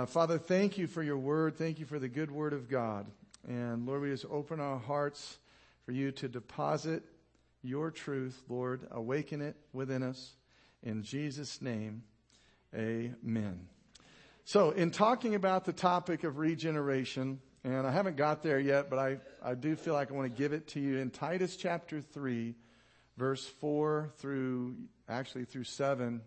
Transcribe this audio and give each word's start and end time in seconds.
Uh, 0.00 0.06
Father, 0.06 0.38
thank 0.38 0.78
you 0.78 0.86
for 0.86 1.02
your 1.02 1.18
word. 1.18 1.56
Thank 1.56 1.78
you 1.78 1.84
for 1.84 1.98
the 1.98 2.08
good 2.08 2.30
word 2.30 2.54
of 2.54 2.70
God. 2.70 3.04
And 3.46 3.84
Lord, 3.84 4.00
we 4.00 4.08
just 4.08 4.24
open 4.30 4.58
our 4.58 4.78
hearts 4.78 5.36
for 5.84 5.92
you 5.92 6.10
to 6.12 6.26
deposit 6.26 7.02
your 7.62 7.90
truth, 7.90 8.42
Lord. 8.48 8.88
Awaken 8.92 9.42
it 9.42 9.56
within 9.74 10.02
us. 10.02 10.36
In 10.82 11.02
Jesus' 11.02 11.60
name, 11.60 12.04
amen. 12.74 13.66
So, 14.46 14.70
in 14.70 14.90
talking 14.90 15.34
about 15.34 15.66
the 15.66 15.74
topic 15.74 16.24
of 16.24 16.38
regeneration, 16.38 17.38
and 17.62 17.86
I 17.86 17.90
haven't 17.90 18.16
got 18.16 18.42
there 18.42 18.58
yet, 18.58 18.88
but 18.88 18.98
I, 18.98 19.18
I 19.42 19.54
do 19.54 19.76
feel 19.76 19.92
like 19.92 20.10
I 20.10 20.14
want 20.14 20.34
to 20.34 20.42
give 20.42 20.54
it 20.54 20.66
to 20.68 20.80
you 20.80 20.96
in 20.96 21.10
Titus 21.10 21.56
chapter 21.56 22.00
3, 22.00 22.54
verse 23.18 23.44
4 23.44 24.12
through, 24.16 24.76
actually 25.10 25.44
through 25.44 25.64
7. 25.64 26.22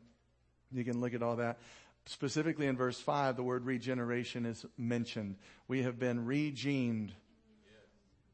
You 0.72 0.84
can 0.84 1.02
look 1.02 1.16
at 1.16 1.24
all 1.24 1.38
that. 1.38 1.58
Specifically 2.06 2.68
in 2.68 2.76
verse 2.76 3.00
5, 3.00 3.38
the 3.38 3.44
word 3.44 3.66
regeneration 3.66 4.46
is 4.46 4.66
mentioned. 4.78 5.38
We 5.68 5.84
have 5.84 5.98
been 5.98 6.26
regened, 6.26 7.12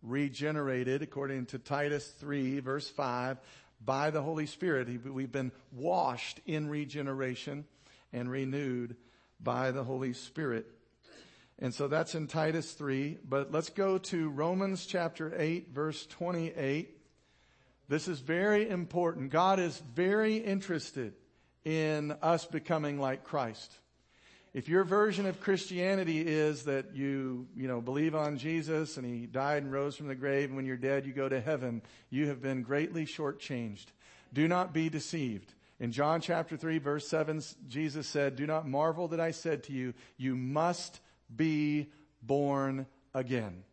regenerated, 0.02 1.04
according 1.04 1.48
to 1.48 1.60
Titus 1.60 2.08
3, 2.20 2.62
verse 2.62 2.90
5, 2.90 3.38
by 3.86 4.10
the 4.10 4.24
Holy 4.24 4.48
Spirit. 4.48 5.06
We've 5.06 5.32
been 5.32 5.52
washed 5.72 6.40
in 6.48 6.68
regeneration 6.68 7.66
and 8.12 8.32
renewed 8.32 8.96
by 9.40 9.70
the 9.70 9.84
Holy 9.84 10.14
Spirit. 10.14 10.66
And 11.60 11.74
so 11.74 11.88
that's 11.88 12.16
in 12.16 12.26
Titus 12.26 12.72
3. 12.72 13.20
But 13.24 13.52
let's 13.52 13.70
go 13.70 14.00
to 14.00 14.30
Romans 14.30 14.88
chapter 14.88 15.32
8, 15.38 15.70
verse 15.74 16.08
28. 16.08 16.98
This 17.88 18.08
is 18.08 18.20
very 18.20 18.68
important. 18.68 19.30
God 19.30 19.60
is 19.60 19.78
very 19.94 20.38
interested 20.38 21.14
in 21.70 22.12
us 22.24 22.46
becoming 22.46 23.00
like 23.00 23.24
Christ. 23.24 23.72
If 24.56 24.68
your 24.68 24.84
version 24.84 25.28
of 25.28 25.40
Christianity 25.40 26.20
is 26.28 26.64
that 26.64 26.96
you, 26.96 27.46
you 27.56 27.68
know, 27.68 27.80
believe 27.80 28.16
on 28.16 28.40
Jesus 28.40 28.98
and 28.98 29.06
he 29.06 29.28
died 29.28 29.62
and 29.62 29.72
rose 29.72 29.96
from 29.96 30.08
the 30.08 30.16
grave 30.16 30.50
and 30.50 30.56
when 30.56 30.66
you're 30.66 30.78
dead 30.78 31.06
you 31.06 31.14
go 31.14 31.30
to 31.30 31.40
heaven, 31.40 31.84
you 32.10 32.28
have 32.28 32.42
been 32.42 32.64
greatly 32.64 33.06
shortchanged. 33.06 33.86
Do 34.34 34.48
not 34.48 34.74
be 34.74 34.90
deceived. 34.90 35.54
In 35.80 35.92
John 35.92 36.22
chapter 36.22 36.58
3 36.58 36.80
verse 36.80 37.08
7, 37.08 37.44
Jesus 37.68 38.08
said, 38.08 38.36
do 38.36 38.48
not 38.48 38.68
marvel 38.68 39.10
that 39.10 39.20
I 39.20 39.30
said 39.30 39.64
to 39.66 39.72
you, 39.72 39.94
you 40.18 40.36
must 40.36 41.00
be 41.34 41.92
born 42.24 42.88
again. 43.14 43.64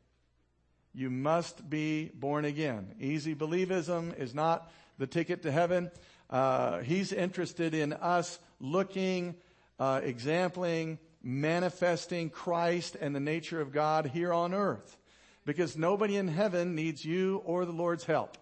You 0.93 1.09
must 1.09 1.69
be 1.71 2.11
born 2.13 2.45
again. 2.45 2.95
Easy 3.01 3.35
believism 3.35 4.19
is 4.19 4.35
not 4.35 4.71
the 4.99 5.07
ticket 5.07 5.43
to 5.43 5.51
heaven. 5.53 5.91
Uh, 6.29 6.81
he's 6.81 7.13
interested 7.13 7.75
in 7.75 7.93
us 7.93 8.39
looking, 8.61 9.37
uh, 9.79 10.01
exempling, 10.03 10.99
manifesting 11.23 12.31
Christ 12.31 12.97
and 13.01 13.15
the 13.15 13.21
nature 13.21 13.61
of 13.61 13.73
God 13.73 14.07
here 14.07 14.33
on 14.33 14.55
earth. 14.55 14.97
Because 15.45 15.77
nobody 15.77 16.17
in 16.17 16.29
heaven 16.29 16.75
needs 16.75 17.05
you 17.05 17.43
or 17.45 17.65
the 17.65 17.73
Lord's 17.73 18.05
help. 18.05 18.37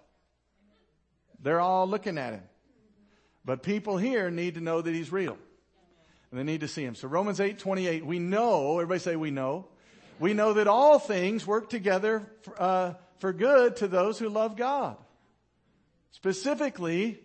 They're 1.43 1.61
all 1.61 1.87
looking 1.87 2.17
at 2.17 2.33
him. 2.33 2.43
But 3.45 3.63
people 3.63 3.99
here 3.99 4.31
need 4.31 4.55
to 4.55 4.61
know 4.61 4.81
that 4.81 4.95
he's 4.95 5.13
real. 5.13 5.37
And 6.31 6.41
they 6.41 6.45
need 6.45 6.61
to 6.61 6.69
see 6.69 6.83
him. 6.83 6.95
So 6.95 7.07
Romans 7.07 7.41
8, 7.41 7.59
28, 7.59 8.07
we 8.07 8.19
know, 8.19 8.79
everybody 8.79 9.01
say 9.01 9.17
we 9.17 9.31
know. 9.31 9.67
We 10.19 10.33
know 10.33 10.55
that 10.55 10.67
all 10.67 10.99
things 10.99 11.47
work 11.47 11.69
together 11.69 12.27
for, 12.43 12.63
uh, 12.63 12.95
for 13.19 13.33
good 13.33 13.77
to 13.77 13.89
those 13.89 14.19
who 14.19 14.29
love 14.29 14.57
God. 14.57 14.97
Specifically, 16.13 17.21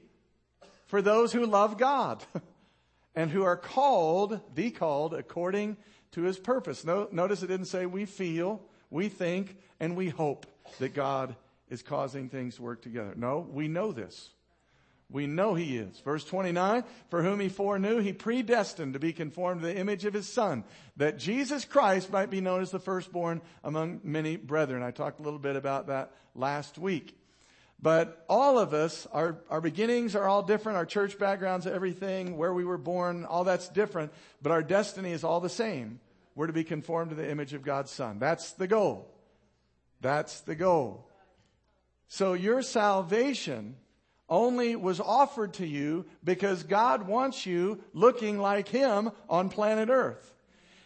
for 0.89 1.01
those 1.03 1.31
who 1.31 1.45
love 1.45 1.77
God 1.77 2.25
and 3.15 3.29
who 3.29 3.43
are 3.43 3.55
called, 3.55 4.41
the 4.55 4.71
called, 4.71 5.13
according 5.13 5.77
to 6.11 6.23
his 6.23 6.39
purpose. 6.39 6.83
Notice 6.83 7.43
it 7.43 7.47
didn't 7.47 7.67
say 7.67 7.85
we 7.85 8.05
feel, 8.05 8.59
we 8.89 9.07
think, 9.07 9.55
and 9.79 9.95
we 9.95 10.09
hope 10.09 10.47
that 10.79 10.95
God 10.95 11.35
is 11.69 11.83
causing 11.83 12.27
things 12.27 12.55
to 12.55 12.63
work 12.63 12.81
together. 12.81 13.13
No, 13.15 13.47
we 13.51 13.67
know 13.67 13.91
this. 13.91 14.31
We 15.11 15.27
know 15.27 15.53
he 15.53 15.77
is. 15.77 15.99
Verse 15.99 16.23
29, 16.23 16.83
for 17.09 17.21
whom 17.21 17.39
he 17.39 17.49
foreknew, 17.49 17.99
he 17.99 18.13
predestined 18.13 18.93
to 18.93 18.99
be 18.99 19.13
conformed 19.13 19.61
to 19.61 19.67
the 19.67 19.77
image 19.77 20.05
of 20.05 20.13
his 20.13 20.27
son, 20.27 20.63
that 20.97 21.19
Jesus 21.19 21.65
Christ 21.65 22.11
might 22.11 22.31
be 22.31 22.41
known 22.41 22.61
as 22.61 22.71
the 22.71 22.79
firstborn 22.79 23.41
among 23.63 24.01
many 24.03 24.37
brethren. 24.37 24.81
I 24.81 24.91
talked 24.91 25.19
a 25.19 25.23
little 25.23 25.39
bit 25.39 25.55
about 25.55 25.87
that 25.87 26.13
last 26.33 26.79
week. 26.79 27.18
But 27.81 28.25
all 28.27 28.59
of 28.59 28.73
us, 28.73 29.07
our, 29.13 29.37
our 29.49 29.61
beginnings 29.61 30.15
are 30.15 30.27
all 30.27 30.43
different. 30.43 30.77
Our 30.77 30.85
church 30.85 31.17
backgrounds, 31.17 31.65
everything, 31.65 32.35
where 32.35 32.53
we 32.53 32.65
were 32.65 32.77
born, 32.77 33.25
all 33.25 33.45
that's 33.45 33.69
different. 33.69 34.11
But 34.41 34.51
our 34.51 34.61
destiny 34.61 35.11
is 35.11 35.23
all 35.23 35.39
the 35.39 35.49
same. 35.49 35.99
We're 36.35 36.47
to 36.47 36.53
be 36.53 36.65
conformed 36.65 37.11
to 37.11 37.15
the 37.15 37.29
image 37.29 37.53
of 37.53 37.63
God's 37.63 37.91
son. 37.91 38.19
That's 38.19 38.51
the 38.53 38.67
goal. 38.67 39.09
That's 40.01 40.41
the 40.41 40.55
goal. 40.55 41.09
So 42.09 42.33
your 42.33 42.61
salvation 42.61 43.75
only 44.27 44.75
was 44.75 44.99
offered 44.99 45.53
to 45.55 45.65
you 45.65 46.05
because 46.23 46.63
God 46.63 47.07
wants 47.07 47.45
you 47.45 47.81
looking 47.93 48.39
like 48.39 48.67
Him 48.67 49.11
on 49.29 49.49
planet 49.49 49.89
earth. 49.89 50.33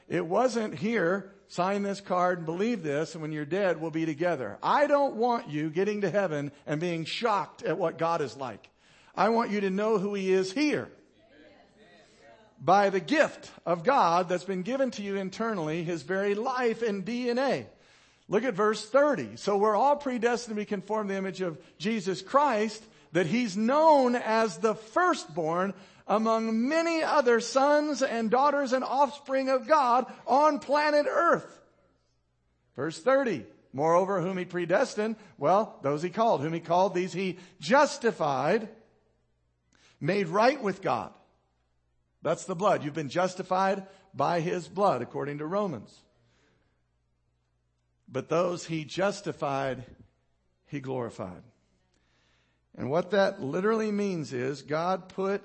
It 0.08 0.26
wasn't 0.26 0.76
here 0.76 1.33
sign 1.54 1.84
this 1.84 2.02
card 2.02 2.40
and 2.40 2.48
believe 2.48 2.82
this, 2.82 3.14
and 3.14 3.22
when 3.22 3.32
you're 3.32 3.46
dead, 3.46 3.80
we'll 3.80 3.92
be 3.92 4.08
together. 4.08 4.58
I 4.64 4.88
don't 4.88 5.18
want 5.18 5.52
you 5.52 5.70
getting 5.70 6.02
to 6.02 6.10
heaven 6.10 6.52
and 6.66 6.82
being 6.82 7.06
shocked 7.06 7.62
at 7.62 7.78
what 7.78 8.00
God 8.00 8.22
is 8.22 8.36
like. 8.36 8.70
I 9.16 9.30
want 9.30 9.52
you 9.52 9.62
to 9.62 9.70
know 9.70 10.00
who 10.00 10.16
He 10.16 10.34
is 10.34 10.52
here. 10.52 10.90
By 12.60 12.90
the 12.90 13.00
gift 13.00 13.52
of 13.68 13.84
God 13.84 14.30
that's 14.30 14.46
been 14.46 14.64
given 14.64 14.90
to 14.92 15.04
you 15.04 15.18
internally, 15.18 15.84
His 15.84 16.02
very 16.02 16.34
life 16.34 16.82
and 16.82 17.06
DNA. 17.06 17.66
Look 18.28 18.46
at 18.46 18.56
verse 18.56 18.84
30. 18.84 19.36
So 19.36 19.56
we're 19.56 19.76
all 19.76 19.98
predestined 19.98 20.56
to 20.56 20.60
be 20.60 20.66
conformed 20.66 21.10
to 21.10 21.14
the 21.14 21.20
image 21.20 21.42
of 21.42 21.60
Jesus 21.78 22.24
Christ, 22.24 22.84
that 23.12 23.28
He's 23.28 23.56
known 23.56 24.16
as 24.16 24.58
the 24.58 24.74
firstborn 24.74 25.76
among 26.08 26.68
many 26.68 27.04
other 27.04 27.40
sons 27.40 28.02
and 28.02 28.30
daughters 28.30 28.74
and 28.74 28.84
offspring 28.84 29.50
of 29.50 29.68
God 29.68 30.06
on 30.28 30.60
planet 30.60 31.06
earth. 31.10 31.62
Verse 32.76 33.00
30. 33.00 33.46
Moreover, 33.76 34.22
whom 34.22 34.38
he 34.38 34.46
predestined, 34.46 35.16
well, 35.40 35.80
those 35.82 36.04
he 36.04 36.12
called. 36.12 36.42
Whom 36.42 36.54
he 36.54 36.60
called, 36.60 36.94
these 36.94 37.12
he 37.12 37.40
justified, 37.60 38.70
made 40.00 40.28
right 40.28 40.62
with 40.62 40.82
God. 40.82 41.12
That's 42.22 42.46
the 42.46 42.56
blood. 42.56 42.84
You've 42.84 42.94
been 42.94 43.10
justified 43.10 43.88
by 44.14 44.42
his 44.42 44.68
blood, 44.68 45.02
according 45.02 45.40
to 45.40 45.48
Romans. 45.48 45.92
But 48.08 48.30
those 48.30 48.66
he 48.66 48.86
justified, 48.86 49.86
he 50.68 50.80
glorified. 50.80 51.42
And 52.76 52.92
what 52.92 53.12
that 53.12 53.42
literally 53.42 53.92
means 53.92 54.34
is 54.34 54.62
God 54.62 55.10
put 55.10 55.42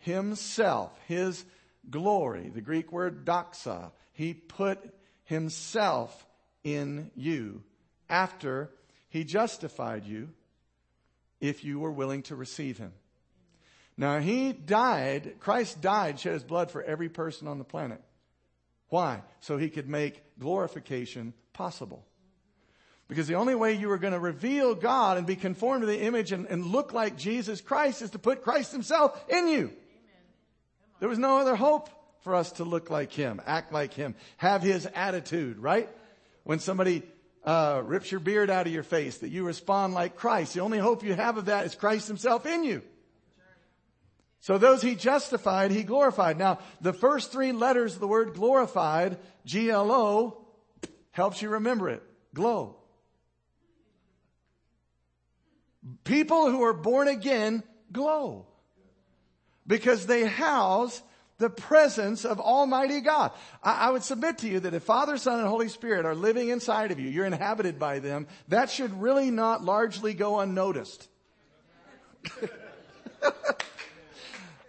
himself, 0.00 0.92
his 1.06 1.44
glory, 1.88 2.50
the 2.52 2.60
Greek 2.60 2.92
word 2.92 3.24
doxa, 3.24 3.92
he 4.12 4.34
put 4.34 4.78
himself 5.24 6.26
in 6.64 7.10
you 7.14 7.62
after 8.08 8.70
he 9.08 9.24
justified 9.24 10.04
you 10.04 10.28
if 11.40 11.64
you 11.64 11.78
were 11.78 11.92
willing 11.92 12.22
to 12.24 12.36
receive 12.36 12.76
him. 12.78 12.92
Now 13.96 14.18
he 14.18 14.52
died, 14.52 15.36
Christ 15.40 15.80
died, 15.80 16.18
shed 16.20 16.32
his 16.32 16.44
blood 16.44 16.70
for 16.70 16.82
every 16.82 17.08
person 17.08 17.48
on 17.48 17.58
the 17.58 17.64
planet. 17.64 18.00
Why? 18.88 19.22
So 19.40 19.56
he 19.56 19.70
could 19.70 19.88
make 19.88 20.22
glorification 20.38 21.32
possible. 21.52 22.04
Because 23.08 23.26
the 23.26 23.34
only 23.34 23.54
way 23.54 23.74
you 23.74 23.88
were 23.88 23.98
going 23.98 24.12
to 24.12 24.20
reveal 24.20 24.74
God 24.74 25.18
and 25.18 25.26
be 25.26 25.36
conformed 25.36 25.82
to 25.82 25.86
the 25.86 26.00
image 26.00 26.32
and, 26.32 26.46
and 26.46 26.66
look 26.66 26.92
like 26.92 27.16
Jesus 27.16 27.60
Christ 27.60 28.02
is 28.02 28.10
to 28.10 28.18
put 28.18 28.42
Christ 28.42 28.72
himself 28.72 29.20
in 29.28 29.48
you. 29.48 29.72
There 31.00 31.08
was 31.08 31.18
no 31.18 31.38
other 31.38 31.56
hope 31.56 31.88
for 32.20 32.34
us 32.34 32.52
to 32.52 32.64
look 32.64 32.90
like 32.90 33.12
him, 33.12 33.40
act 33.46 33.72
like 33.72 33.94
him, 33.94 34.14
have 34.36 34.62
his 34.62 34.86
attitude, 34.94 35.58
right? 35.58 35.88
When 36.44 36.58
somebody 36.60 37.02
uh, 37.44 37.82
rips 37.84 38.10
your 38.10 38.20
beard 38.20 38.50
out 38.50 38.66
of 38.66 38.72
your 38.72 38.82
face, 38.82 39.18
that 39.18 39.30
you 39.30 39.44
respond 39.44 39.94
like 39.94 40.16
Christ. 40.16 40.54
The 40.54 40.60
only 40.60 40.78
hope 40.78 41.02
you 41.02 41.14
have 41.14 41.38
of 41.38 41.46
that 41.46 41.64
is 41.64 41.74
Christ 41.74 42.06
himself 42.06 42.44
in 42.44 42.64
you. 42.64 42.82
So 44.40 44.58
those 44.58 44.80
he 44.80 44.94
justified, 44.94 45.70
he 45.70 45.82
glorified. 45.82 46.38
Now, 46.38 46.60
the 46.80 46.92
first 46.92 47.32
three 47.32 47.52
letters 47.52 47.94
of 47.94 48.00
the 48.00 48.08
word 48.08 48.34
glorified, 48.34 49.18
G-L-O, 49.44 50.46
helps 51.12 51.42
you 51.42 51.50
remember 51.50 51.88
it. 51.88 52.02
Glow. 52.34 52.76
People 56.04 56.50
who 56.50 56.62
are 56.62 56.72
born 56.74 57.08
again 57.08 57.62
glow 57.92 58.46
because 59.70 60.04
they 60.06 60.24
house 60.24 61.00
the 61.38 61.48
presence 61.48 62.24
of 62.24 62.40
Almighty 62.40 63.00
God. 63.00 63.30
I, 63.62 63.86
I, 63.86 63.90
would 63.90 64.02
submit 64.02 64.38
to 64.38 64.48
you 64.48 64.58
that 64.60 64.74
if 64.74 64.82
Father, 64.82 65.16
Son, 65.16 65.38
and 65.38 65.48
Holy 65.48 65.68
Spirit 65.68 66.04
are 66.04 66.14
living 66.14 66.48
inside 66.48 66.90
of 66.90 66.98
you, 66.98 67.08
you're 67.08 67.24
inhabited 67.24 67.78
by 67.78 68.00
them, 68.00 68.26
that 68.48 68.68
should 68.68 69.00
really 69.00 69.30
not 69.30 69.62
largely 69.62 70.12
go 70.12 70.40
unnoticed. 70.40 71.08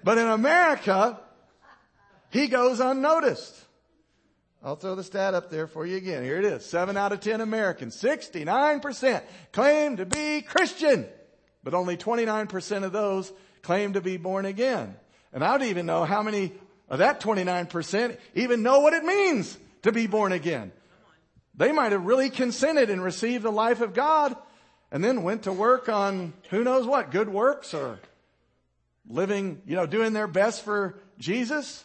but 0.04 0.18
in 0.20 0.28
America, 0.28 1.20
he 2.30 2.48
goes 2.48 2.80
unnoticed. 2.80 3.58
I'll 4.64 4.76
throw 4.76 4.94
the 4.94 5.04
stat 5.04 5.34
up 5.34 5.50
there 5.50 5.66
for 5.66 5.84
you 5.84 5.98
again. 5.98 6.24
Here 6.24 6.38
it 6.38 6.46
is. 6.46 6.64
Seven 6.64 6.96
out 6.96 7.12
of 7.12 7.22
ten 7.22 7.42
Americans, 7.42 8.00
69% 8.00 9.24
claim 9.52 9.98
to 9.98 10.06
be 10.06 10.44
Christian, 10.44 11.08
but 11.64 11.74
only 11.74 11.98
29% 11.98 12.84
of 12.84 12.92
those 12.92 13.34
claim 13.62 13.94
to 13.94 14.02
be 14.02 14.18
born 14.18 14.46
again. 14.46 14.96
And 15.34 15.44
I 15.44 15.58
don't 15.58 15.68
even 15.68 15.86
know 15.86 16.04
how 16.04 16.22
many 16.22 16.52
of 16.90 17.00
that 17.00 17.22
29% 17.22 18.18
even 18.36 18.64
know 18.64 18.82
what 18.82 18.94
it 18.94 19.04
means 19.04 19.58
to 19.84 19.92
be 19.92 20.08
born 20.08 20.32
again. 20.32 20.72
They 21.56 21.72
might 21.72 21.92
have 21.92 22.06
really 22.06 22.30
consented 22.30 22.90
and 22.90 23.04
received 23.04 23.44
the 23.44 23.52
life 23.52 23.82
of 23.82 23.94
God 23.94 24.36
and 24.92 25.04
then 25.04 25.24
went 25.24 25.44
to 25.44 25.54
work 25.54 25.90
on 25.90 26.34
who 26.50 26.64
knows 26.64 26.86
what, 26.86 27.12
good 27.12 27.30
works 27.30 27.74
or 27.74 28.00
living, 29.08 29.62
you 29.66 29.76
know, 29.76 29.86
doing 29.86 30.14
their 30.14 30.28
best 30.28 30.64
for 30.64 30.96
Jesus. 31.18 31.84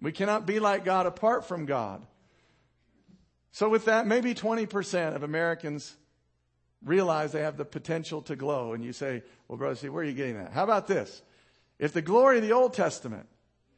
We 0.00 0.12
cannot 0.12 0.46
be 0.46 0.58
like 0.60 0.84
God 0.84 1.06
apart 1.06 1.46
from 1.46 1.64
God. 1.64 2.04
So 3.52 3.68
with 3.68 3.84
that, 3.84 4.06
maybe 4.06 4.34
20% 4.34 5.14
of 5.14 5.22
Americans 5.22 5.94
realize 6.84 7.32
they 7.32 7.42
have 7.42 7.56
the 7.56 7.64
potential 7.64 8.22
to 8.22 8.36
glow. 8.36 8.72
And 8.72 8.84
you 8.84 8.92
say, 8.92 9.22
well, 9.48 9.58
brother, 9.58 9.76
see, 9.76 9.88
where 9.88 10.04
are 10.04 10.06
you 10.06 10.12
getting 10.12 10.38
that? 10.38 10.52
How 10.52 10.64
about 10.64 10.86
this? 10.86 11.22
If 11.78 11.92
the 11.92 12.02
glory 12.02 12.38
of 12.38 12.44
the 12.44 12.52
Old 12.52 12.74
Testament, 12.74 13.26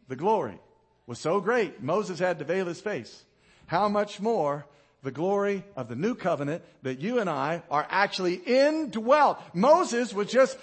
the 0.09 0.17
glory, 0.17 0.59
was 1.07 1.19
so 1.19 1.41
great, 1.41 1.83
Moses 1.83 2.19
had 2.19 2.39
to 2.41 2.45
veil 2.45 2.67
his 2.67 2.81
face, 2.81 3.25
how 3.67 3.89
much 3.89 4.21
more 4.21 4.67
the 5.03 5.13
glory 5.13 5.65
of 5.77 5.89
the 5.89 5.95
new 5.95 6.15
covenant 6.15 6.65
that 6.83 7.01
you 7.01 7.21
and 7.21 7.31
I 7.31 7.63
are 7.71 7.87
actually 7.89 8.35
indwelt. 8.35 9.41
Moses 9.55 10.13
was 10.13 10.29
just, 10.29 10.59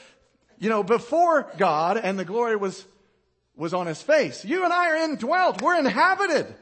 you 0.59 0.69
know, 0.69 0.83
before 0.83 1.49
God 1.57 1.97
and 1.97 2.19
the 2.19 2.25
glory 2.25 2.57
was, 2.57 2.85
was 3.55 3.73
on 3.73 3.87
his 3.87 4.01
face. 4.01 4.43
You 4.43 4.65
and 4.65 4.73
I 4.73 4.89
are 4.89 4.95
indwelt. 4.97 5.61
We're 5.61 5.79
inhabited 5.79 6.53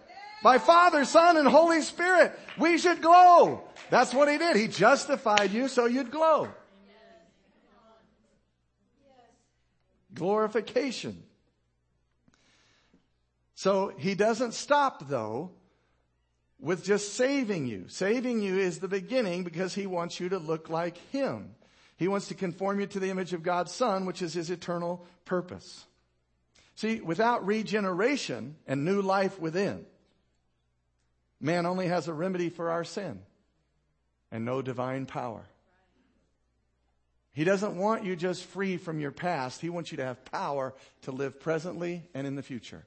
by 0.43 0.57
Father, 0.57 1.05
Son, 1.05 1.37
and 1.37 1.47
Holy 1.47 1.81
Spirit. 1.81 2.37
We 2.57 2.77
should 2.77 3.01
glow. 3.01 3.63
That's 3.89 4.13
what 4.13 4.29
he 4.29 4.37
did. 4.37 4.55
He 4.55 4.67
justified 4.67 5.51
you 5.51 5.67
so 5.67 5.85
you'd 5.85 6.11
glow. 6.11 6.49
Glorification. 10.13 11.23
So 13.55 13.93
he 13.97 14.15
doesn't 14.15 14.53
stop 14.53 15.07
though 15.07 15.51
with 16.59 16.83
just 16.83 17.13
saving 17.13 17.67
you. 17.67 17.85
Saving 17.87 18.41
you 18.41 18.57
is 18.57 18.79
the 18.79 18.87
beginning 18.87 19.43
because 19.43 19.73
he 19.73 19.87
wants 19.87 20.19
you 20.19 20.29
to 20.29 20.37
look 20.37 20.69
like 20.69 20.97
him. 21.11 21.55
He 21.97 22.07
wants 22.07 22.29
to 22.29 22.33
conform 22.33 22.79
you 22.79 22.87
to 22.87 22.99
the 22.99 23.09
image 23.09 23.33
of 23.33 23.43
God's 23.43 23.71
son, 23.71 24.05
which 24.05 24.21
is 24.21 24.33
his 24.33 24.49
eternal 24.49 25.05
purpose. 25.25 25.85
See, 26.75 26.99
without 26.99 27.45
regeneration 27.45 28.55
and 28.65 28.83
new 28.83 29.01
life 29.01 29.39
within, 29.39 29.85
man 31.41 31.65
only 31.65 31.87
has 31.87 32.07
a 32.07 32.13
remedy 32.13 32.49
for 32.49 32.71
our 32.71 32.83
sin 32.83 33.19
and 34.31 34.45
no 34.45 34.61
divine 34.61 35.05
power. 35.05 35.43
He 37.33 37.43
doesn't 37.43 37.77
want 37.77 38.03
you 38.03 38.15
just 38.15 38.43
free 38.43 38.77
from 38.77 38.99
your 38.99 39.11
past. 39.11 39.61
He 39.61 39.69
wants 39.69 39.91
you 39.91 39.97
to 39.97 40.05
have 40.05 40.23
power 40.25 40.73
to 41.03 41.11
live 41.11 41.39
presently 41.39 42.03
and 42.13 42.27
in 42.27 42.35
the 42.35 42.43
future. 42.43 42.85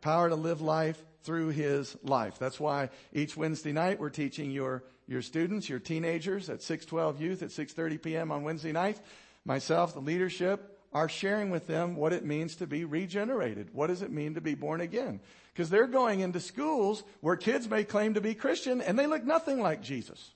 Power 0.00 0.28
to 0.28 0.34
live 0.34 0.60
life 0.60 1.00
through 1.22 1.48
his 1.48 1.96
life. 2.02 2.38
That's 2.38 2.60
why 2.60 2.90
each 3.12 3.36
Wednesday 3.36 3.72
night 3.72 4.00
we're 4.00 4.10
teaching 4.10 4.50
your, 4.50 4.82
your 5.06 5.22
students, 5.22 5.68
your 5.68 5.78
teenagers 5.78 6.50
at 6.50 6.62
612 6.62 7.20
Youth 7.20 7.42
at 7.42 7.50
6.30 7.50 8.02
p.m. 8.02 8.32
on 8.32 8.42
Wednesday 8.42 8.72
nights. 8.72 9.00
Myself, 9.44 9.94
the 9.94 10.00
leadership, 10.00 10.80
are 10.92 11.08
sharing 11.08 11.50
with 11.50 11.66
them 11.66 11.96
what 11.96 12.12
it 12.12 12.24
means 12.24 12.56
to 12.56 12.66
be 12.66 12.84
regenerated. 12.84 13.68
What 13.72 13.88
does 13.88 14.02
it 14.02 14.10
mean 14.10 14.34
to 14.34 14.40
be 14.40 14.54
born 14.54 14.80
again? 14.80 15.20
Because 15.56 15.70
they're 15.70 15.86
going 15.86 16.20
into 16.20 16.38
schools 16.38 17.02
where 17.22 17.34
kids 17.34 17.66
may 17.66 17.82
claim 17.82 18.12
to 18.12 18.20
be 18.20 18.34
Christian 18.34 18.82
and 18.82 18.98
they 18.98 19.06
look 19.06 19.24
nothing 19.24 19.58
like 19.58 19.82
Jesus. 19.82 20.32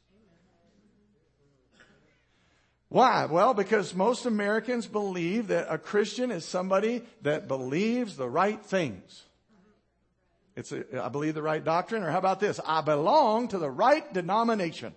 Why? 2.89 3.27
Well, 3.27 3.53
because 3.53 3.95
most 3.95 4.25
Americans 4.25 4.87
believe 4.87 5.49
that 5.49 5.67
a 5.69 5.77
Christian 5.77 6.31
is 6.31 6.47
somebody 6.47 7.03
that 7.21 7.49
believes 7.49 8.17
the 8.17 8.31
right 8.31 8.65
things. 8.65 9.25
It's 10.57 10.73
a, 10.73 11.05
I 11.05 11.11
believe 11.11 11.35
the 11.35 11.43
right 11.43 11.63
doctrine, 11.63 12.03
or 12.03 12.11
how 12.11 12.19
about 12.19 12.41
this? 12.41 12.59
I 12.67 12.81
belong 12.81 13.49
to 13.49 13.59
the 13.59 13.71
right 13.71 14.11
denomination. 14.15 14.95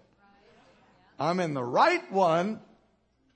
I'm 1.20 1.42
in 1.42 1.54
the 1.54 1.64
right 1.66 2.10
one, 2.14 2.62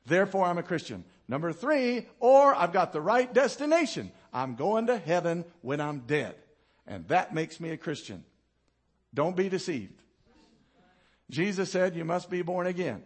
therefore 0.06 0.46
I'm 0.46 0.58
a 0.58 0.64
Christian. 0.64 1.04
Number 1.28 1.52
three, 1.52 2.08
or 2.22 2.56
I've 2.56 2.72
got 2.72 2.94
the 2.94 3.02
right 3.02 3.32
destination. 3.32 4.10
I'm 4.34 4.56
going 4.56 4.88
to 4.88 4.98
heaven 4.98 5.44
when 5.62 5.82
I'm 5.82 6.00
dead. 6.08 6.36
And 6.88 7.08
that 7.10 7.34
makes 7.34 7.60
me 7.60 7.72
a 7.72 7.78
Christian. 7.78 8.24
Don't 9.14 9.36
be 9.36 9.50
deceived. 9.50 10.02
Jesus 11.30 11.72
said 11.72 11.96
you 11.96 12.06
must 12.06 12.30
be 12.30 12.42
born 12.42 12.68
again. 12.68 13.04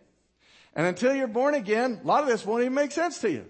And 0.75 0.85
until 0.85 1.13
you're 1.13 1.27
born 1.27 1.55
again, 1.55 1.99
a 2.03 2.07
lot 2.07 2.23
of 2.23 2.29
this 2.29 2.45
won't 2.45 2.61
even 2.61 2.73
make 2.73 2.91
sense 2.91 3.19
to 3.19 3.31
you. 3.31 3.45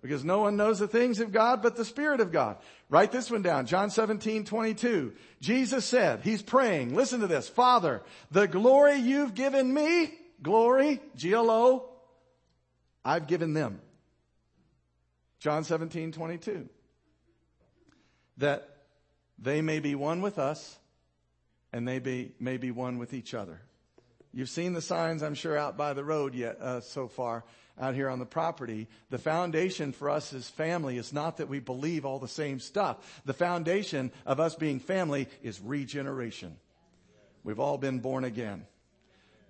Because 0.00 0.24
no 0.24 0.40
one 0.40 0.56
knows 0.56 0.78
the 0.78 0.86
things 0.86 1.18
of 1.18 1.32
God 1.32 1.62
but 1.62 1.76
the 1.76 1.84
Spirit 1.84 2.20
of 2.20 2.30
God. 2.30 2.58
Write 2.90 3.10
this 3.10 3.30
one 3.30 3.42
down. 3.42 3.66
John 3.66 3.90
17, 3.90 4.44
22. 4.44 5.14
Jesus 5.40 5.84
said, 5.84 6.20
He's 6.22 6.42
praying, 6.42 6.94
listen 6.94 7.20
to 7.20 7.26
this, 7.26 7.48
Father, 7.48 8.02
the 8.30 8.46
glory 8.46 8.96
you've 8.96 9.34
given 9.34 9.72
me, 9.72 10.12
glory, 10.42 11.00
G-L-O, 11.16 11.88
I've 13.04 13.26
given 13.26 13.54
them. 13.54 13.80
John 15.40 15.64
17, 15.64 16.12
22. 16.12 16.68
That 18.38 18.73
they 19.38 19.62
may 19.62 19.80
be 19.80 19.94
one 19.94 20.22
with 20.22 20.38
us 20.38 20.78
and 21.72 21.86
they 21.86 21.98
be, 21.98 22.32
may 22.38 22.56
be 22.56 22.70
one 22.70 22.98
with 22.98 23.12
each 23.12 23.34
other. 23.34 23.60
You've 24.32 24.48
seen 24.48 24.72
the 24.72 24.82
signs, 24.82 25.22
I'm 25.22 25.34
sure, 25.34 25.56
out 25.56 25.76
by 25.76 25.92
the 25.92 26.04
road 26.04 26.34
yet 26.34 26.60
uh, 26.60 26.80
so 26.80 27.08
far 27.08 27.44
out 27.80 27.94
here 27.94 28.08
on 28.08 28.18
the 28.18 28.26
property. 28.26 28.88
The 29.10 29.18
foundation 29.18 29.92
for 29.92 30.10
us 30.10 30.32
as 30.32 30.48
family 30.48 30.96
is 30.96 31.12
not 31.12 31.38
that 31.38 31.48
we 31.48 31.60
believe 31.60 32.04
all 32.04 32.18
the 32.18 32.28
same 32.28 32.60
stuff. 32.60 33.22
The 33.24 33.34
foundation 33.34 34.12
of 34.26 34.40
us 34.40 34.54
being 34.54 34.80
family 34.80 35.28
is 35.42 35.60
regeneration. 35.60 36.56
We've 37.42 37.60
all 37.60 37.78
been 37.78 37.98
born 37.98 38.24
again. 38.24 38.66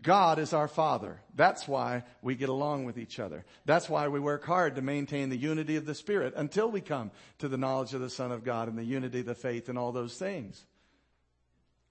God 0.04 0.38
is 0.38 0.52
our 0.52 0.68
Father. 0.68 1.20
That's 1.34 1.66
why 1.66 2.04
we 2.22 2.36
get 2.36 2.48
along 2.48 2.84
with 2.84 2.96
each 2.96 3.18
other. 3.18 3.44
That's 3.64 3.88
why 3.88 4.06
we 4.06 4.20
work 4.20 4.44
hard 4.44 4.76
to 4.76 4.82
maintain 4.82 5.30
the 5.30 5.36
unity 5.36 5.74
of 5.74 5.86
the 5.86 5.94
Spirit 5.96 6.34
until 6.36 6.70
we 6.70 6.80
come 6.80 7.10
to 7.38 7.48
the 7.48 7.58
knowledge 7.58 7.94
of 7.94 8.00
the 8.00 8.08
Son 8.08 8.30
of 8.30 8.44
God 8.44 8.68
and 8.68 8.78
the 8.78 8.84
unity 8.84 9.20
of 9.20 9.26
the 9.26 9.34
faith 9.34 9.68
and 9.68 9.76
all 9.76 9.90
those 9.90 10.16
things 10.16 10.64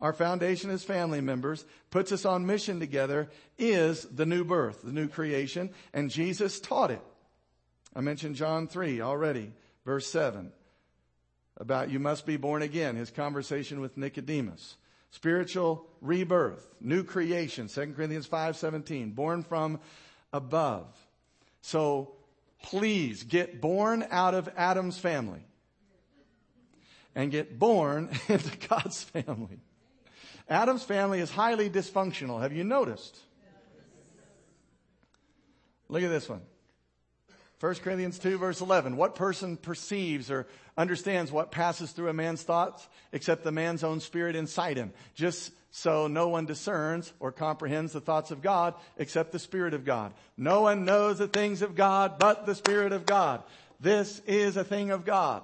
our 0.03 0.11
foundation 0.11 0.69
as 0.69 0.83
family 0.83 1.21
members, 1.21 1.65
puts 1.89 2.11
us 2.11 2.25
on 2.25 2.45
mission 2.45 2.81
together, 2.81 3.29
is 3.57 4.03
the 4.03 4.25
new 4.25 4.43
birth, 4.43 4.81
the 4.83 4.91
new 4.91 5.07
creation, 5.07 5.69
and 5.93 6.11
Jesus 6.11 6.59
taught 6.59 6.91
it. 6.91 7.01
I 7.95 8.01
mentioned 8.01 8.35
John 8.35 8.67
3 8.67 8.99
already, 8.99 9.53
verse 9.85 10.05
7, 10.07 10.51
about 11.55 11.89
you 11.89 11.99
must 11.99 12.25
be 12.25 12.35
born 12.35 12.61
again, 12.61 12.97
his 12.97 13.11
conversation 13.11 13.79
with 13.79 13.95
Nicodemus. 13.95 14.75
Spiritual 15.13 15.85
rebirth, 16.01 16.67
new 16.81 17.03
creation, 17.03 17.67
2 17.67 17.93
Corinthians 17.93 18.25
5:17, 18.25 19.11
born 19.13 19.43
from 19.43 19.79
above. 20.33 20.87
So 21.61 22.15
please 22.63 23.21
get 23.21 23.61
born 23.61 24.07
out 24.09 24.33
of 24.33 24.49
Adam's 24.57 24.97
family 24.97 25.45
and 27.13 27.29
get 27.29 27.59
born 27.59 28.09
into 28.27 28.57
God's 28.67 29.03
family. 29.03 29.59
Adam's 30.49 30.83
family 30.83 31.19
is 31.19 31.29
highly 31.29 31.69
dysfunctional. 31.69 32.41
Have 32.41 32.51
you 32.51 32.63
noticed? 32.63 33.19
Look 35.89 36.01
at 36.01 36.09
this 36.09 36.27
one. 36.27 36.41
1 37.63 37.75
Corinthians 37.75 38.19
2 38.19 38.39
verse 38.39 38.59
11. 38.59 38.97
What 38.97 39.15
person 39.15 39.55
perceives 39.55 40.29
or 40.29 40.47
understands 40.77 41.31
what 41.31 41.49
passes 41.49 41.91
through 41.91 42.09
a 42.09 42.13
man's 42.13 42.43
thoughts 42.43 42.85
except 43.13 43.45
the 43.45 43.53
man's 43.53 43.85
own 43.85 44.01
spirit 44.01 44.35
inside 44.35 44.75
him? 44.75 44.91
Just 45.15 45.53
so 45.71 46.07
no 46.07 46.27
one 46.27 46.45
discerns 46.45 47.13
or 47.21 47.31
comprehends 47.31 47.93
the 47.93 48.01
thoughts 48.01 48.31
of 48.31 48.41
God 48.41 48.73
except 48.97 49.31
the 49.31 49.39
Spirit 49.39 49.73
of 49.73 49.85
God. 49.85 50.13
No 50.35 50.59
one 50.59 50.83
knows 50.83 51.19
the 51.19 51.27
things 51.29 51.61
of 51.61 51.73
God 51.73 52.19
but 52.19 52.45
the 52.45 52.53
Spirit 52.53 52.91
of 52.91 53.05
God. 53.05 53.41
This 53.79 54.19
is 54.27 54.57
a 54.57 54.65
thing 54.65 54.91
of 54.91 55.05
God. 55.05 55.41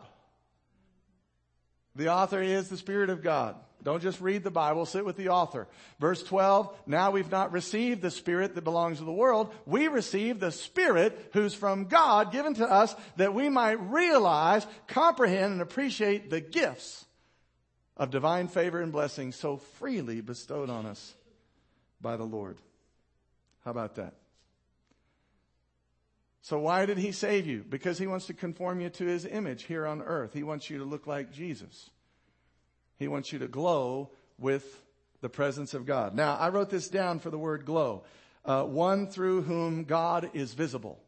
The 1.95 2.09
author 2.09 2.41
is 2.41 2.67
the 2.67 2.75
Spirit 2.75 3.09
of 3.09 3.23
God. 3.23 3.55
Don't 3.81 4.01
just 4.01 4.19
read 4.19 4.43
the 4.43 4.51
Bible, 4.51 4.85
sit 4.85 5.05
with 5.05 5.15
the 5.15 5.29
author. 5.29 5.67
Verse 5.99 6.21
12, 6.23 6.75
now 6.85 7.11
we've 7.11 7.31
not 7.31 7.53
received 7.53 8.01
the 8.01 8.11
Spirit 8.11 8.55
that 8.55 8.63
belongs 8.63 8.97
to 8.97 9.05
the 9.05 9.11
world. 9.11 9.53
We 9.65 9.87
receive 9.87 10.39
the 10.39 10.51
Spirit 10.51 11.29
who's 11.33 11.53
from 11.53 11.85
God 11.85 12.31
given 12.31 12.55
to 12.55 12.69
us 12.69 12.93
that 13.15 13.33
we 13.33 13.47
might 13.47 13.79
realize, 13.79 14.67
comprehend, 14.87 15.53
and 15.53 15.61
appreciate 15.61 16.29
the 16.29 16.41
gifts 16.41 17.05
of 17.95 18.09
divine 18.11 18.49
favor 18.49 18.81
and 18.81 18.91
blessing 18.91 19.31
so 19.31 19.57
freely 19.57 20.19
bestowed 20.19 20.69
on 20.69 20.85
us 20.85 21.15
by 22.01 22.17
the 22.17 22.25
Lord. 22.25 22.57
How 23.63 23.71
about 23.71 23.95
that? 23.95 24.15
So 26.41 26.59
why 26.59 26.85
did 26.85 26.97
he 26.97 27.11
save 27.11 27.45
you? 27.45 27.63
Because 27.67 27.97
he 27.97 28.07
wants 28.07 28.25
to 28.27 28.33
conform 28.33 28.81
you 28.81 28.89
to 28.89 29.05
his 29.05 29.25
image 29.25 29.63
here 29.63 29.85
on 29.85 30.01
earth. 30.01 30.33
He 30.33 30.43
wants 30.43 30.69
you 30.69 30.79
to 30.79 30.83
look 30.83 31.07
like 31.07 31.31
Jesus. 31.31 31.89
He 32.99 33.07
wants 33.07 33.31
you 33.31 33.39
to 33.39 33.47
glow 33.47 34.11
with 34.37 34.83
the 35.21 35.29
presence 35.29 35.73
of 35.73 35.85
God. 35.85 36.13
Now, 36.13 36.35
I 36.35 36.49
wrote 36.49 36.69
this 36.69 36.89
down 36.89 37.19
for 37.19 37.29
the 37.29 37.37
word 37.37 37.65
glow. 37.65 38.03
Uh, 38.45 38.63
one 38.63 39.07
through 39.07 39.43
whom 39.43 39.85
God 39.85 40.31
is 40.33 40.53
visible. 40.53 40.99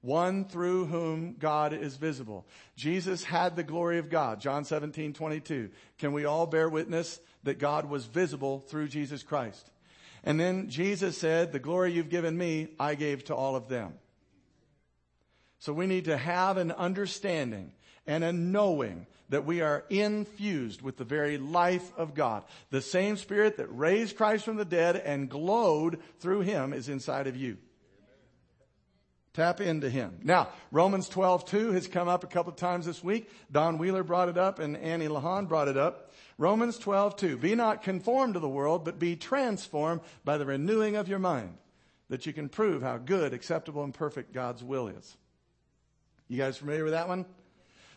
One 0.00 0.44
through 0.44 0.86
whom 0.86 1.36
God 1.38 1.72
is 1.72 1.96
visible. 1.96 2.46
Jesus 2.76 3.24
had 3.24 3.56
the 3.56 3.64
glory 3.64 3.98
of 3.98 4.10
God. 4.10 4.40
John 4.40 4.64
17, 4.64 5.12
22. 5.12 5.70
Can 5.98 6.12
we 6.12 6.24
all 6.24 6.46
bear 6.46 6.68
witness 6.68 7.20
that 7.42 7.58
God 7.58 7.88
was 7.88 8.06
visible 8.06 8.60
through 8.68 8.88
Jesus 8.88 9.22
Christ? 9.22 9.70
And 10.24 10.38
then 10.38 10.68
Jesus 10.68 11.18
said, 11.18 11.52
the 11.52 11.58
glory 11.58 11.92
you've 11.92 12.10
given 12.10 12.36
me, 12.36 12.68
I 12.78 12.94
gave 12.94 13.24
to 13.24 13.34
all 13.34 13.56
of 13.56 13.68
them. 13.68 13.94
So 15.58 15.72
we 15.72 15.86
need 15.86 16.04
to 16.04 16.16
have 16.16 16.56
an 16.56 16.70
understanding 16.70 17.72
and 18.06 18.22
a 18.22 18.32
knowing 18.32 19.06
that 19.28 19.44
we 19.44 19.60
are 19.60 19.84
infused 19.90 20.82
with 20.82 20.96
the 20.96 21.04
very 21.04 21.38
life 21.38 21.92
of 21.96 22.14
God. 22.14 22.44
The 22.70 22.80
same 22.80 23.16
spirit 23.16 23.56
that 23.58 23.66
raised 23.66 24.16
Christ 24.16 24.44
from 24.44 24.56
the 24.56 24.64
dead 24.64 24.96
and 24.96 25.28
glowed 25.28 25.98
through 26.20 26.40
him 26.40 26.72
is 26.72 26.88
inside 26.88 27.26
of 27.26 27.36
you. 27.36 27.58
Tap 29.34 29.60
into 29.60 29.88
him. 29.88 30.18
Now, 30.24 30.48
Romans 30.72 31.08
12, 31.08 31.44
2 31.44 31.72
has 31.72 31.86
come 31.86 32.08
up 32.08 32.24
a 32.24 32.26
couple 32.26 32.52
of 32.52 32.58
times 32.58 32.86
this 32.86 33.04
week. 33.04 33.30
Don 33.52 33.78
Wheeler 33.78 34.02
brought 34.02 34.28
it 34.28 34.36
up 34.36 34.58
and 34.58 34.76
Annie 34.76 35.06
Lahan 35.06 35.46
brought 35.46 35.68
it 35.68 35.76
up. 35.76 36.10
Romans 36.38 36.76
12, 36.78 37.16
2. 37.16 37.36
Be 37.36 37.54
not 37.54 37.82
conformed 37.82 38.34
to 38.34 38.40
the 38.40 38.48
world, 38.48 38.84
but 38.84 38.98
be 38.98 39.14
transformed 39.14 40.00
by 40.24 40.38
the 40.38 40.46
renewing 40.46 40.96
of 40.96 41.08
your 41.08 41.20
mind, 41.20 41.56
that 42.08 42.26
you 42.26 42.32
can 42.32 42.48
prove 42.48 42.82
how 42.82 42.96
good, 42.96 43.32
acceptable, 43.32 43.84
and 43.84 43.94
perfect 43.94 44.32
God's 44.32 44.64
will 44.64 44.88
is. 44.88 45.16
You 46.26 46.38
guys 46.38 46.56
familiar 46.56 46.84
with 46.84 46.94
that 46.94 47.08
one? 47.08 47.24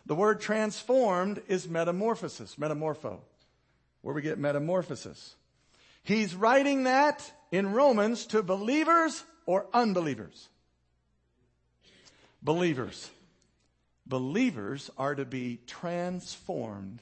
The 0.06 0.14
word 0.14 0.40
transformed 0.40 1.42
is 1.48 1.68
metamorphosis, 1.68 2.56
metamorpho, 2.56 3.20
where 4.00 4.14
we 4.14 4.22
get 4.22 4.38
metamorphosis. 4.38 5.36
He's 6.02 6.34
writing 6.34 6.84
that 6.84 7.30
in 7.52 7.72
Romans 7.72 8.26
to 8.26 8.42
believers 8.42 9.22
or 9.46 9.66
unbelievers. 9.72 10.48
Believers. 12.42 13.10
Believers 14.06 14.90
are 14.98 15.14
to 15.14 15.24
be 15.24 15.60
transformed 15.66 17.00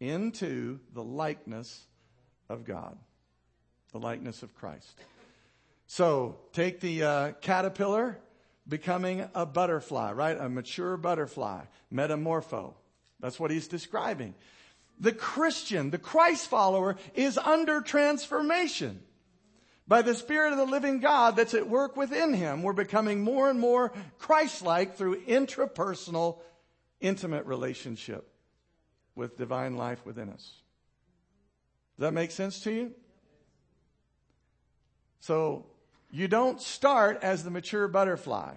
into 0.00 0.78
the 0.92 1.02
likeness 1.02 1.86
of 2.48 2.64
God, 2.64 2.98
the 3.92 3.98
likeness 3.98 4.42
of 4.42 4.54
Christ. 4.54 5.00
So 5.86 6.36
take 6.52 6.80
the 6.80 7.02
uh, 7.02 7.32
caterpillar 7.40 8.18
becoming 8.66 9.28
a 9.34 9.44
butterfly, 9.46 10.12
right? 10.12 10.38
A 10.38 10.48
mature 10.48 10.96
butterfly, 10.96 11.62
metamorpho. 11.92 12.74
That's 13.20 13.38
what 13.38 13.50
he's 13.50 13.68
describing. 13.68 14.34
The 15.00 15.12
Christian, 15.12 15.90
the 15.90 15.98
Christ 15.98 16.48
follower 16.48 16.96
is 17.14 17.38
under 17.38 17.80
transformation. 17.80 19.02
By 19.88 20.02
the 20.02 20.14
Spirit 20.14 20.52
of 20.52 20.58
the 20.58 20.64
living 20.64 21.00
God 21.00 21.34
that's 21.34 21.54
at 21.54 21.68
work 21.68 21.96
within 21.96 22.34
him, 22.34 22.62
we're 22.62 22.72
becoming 22.72 23.20
more 23.20 23.50
and 23.50 23.58
more 23.58 23.92
Christ-like 24.18 24.96
through 24.96 25.22
intrapersonal, 25.22 26.38
intimate 27.00 27.46
relationship 27.46 28.28
with 29.16 29.36
divine 29.36 29.76
life 29.76 30.06
within 30.06 30.30
us. 30.30 30.52
Does 31.96 32.04
that 32.04 32.12
make 32.12 32.30
sense 32.30 32.60
to 32.60 32.72
you? 32.72 32.92
So, 35.20 35.66
you 36.12 36.28
don't 36.28 36.60
start 36.60 37.18
as 37.22 37.42
the 37.42 37.50
mature 37.50 37.88
butterfly. 37.88 38.54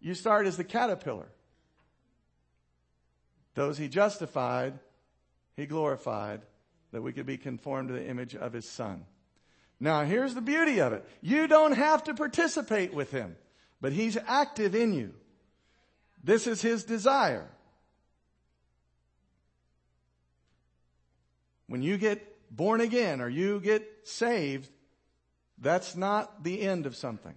You 0.00 0.14
start 0.14 0.46
as 0.46 0.56
the 0.56 0.64
caterpillar. 0.64 1.26
Those 3.54 3.76
he 3.76 3.88
justified, 3.88 4.78
he 5.56 5.66
glorified, 5.66 6.42
that 6.92 7.02
we 7.02 7.12
could 7.12 7.26
be 7.26 7.36
conformed 7.36 7.88
to 7.88 7.94
the 7.94 8.06
image 8.06 8.36
of 8.36 8.52
his 8.52 8.68
son. 8.68 9.04
Now 9.80 10.04
here's 10.04 10.34
the 10.34 10.40
beauty 10.40 10.80
of 10.80 10.92
it. 10.92 11.04
You 11.20 11.48
don't 11.48 11.72
have 11.72 12.04
to 12.04 12.14
participate 12.14 12.94
with 12.94 13.10
him, 13.10 13.36
but 13.80 13.92
he's 13.92 14.16
active 14.26 14.76
in 14.76 14.94
you. 14.94 15.14
This 16.22 16.46
is 16.46 16.62
his 16.62 16.84
desire. 16.84 17.48
When 21.66 21.82
you 21.82 21.96
get 21.96 22.22
born 22.54 22.80
again 22.80 23.20
or 23.20 23.28
you 23.28 23.58
get 23.58 23.84
saved, 24.04 24.70
that's 25.58 25.96
not 25.96 26.44
the 26.44 26.62
end 26.62 26.86
of 26.86 26.96
something. 26.96 27.34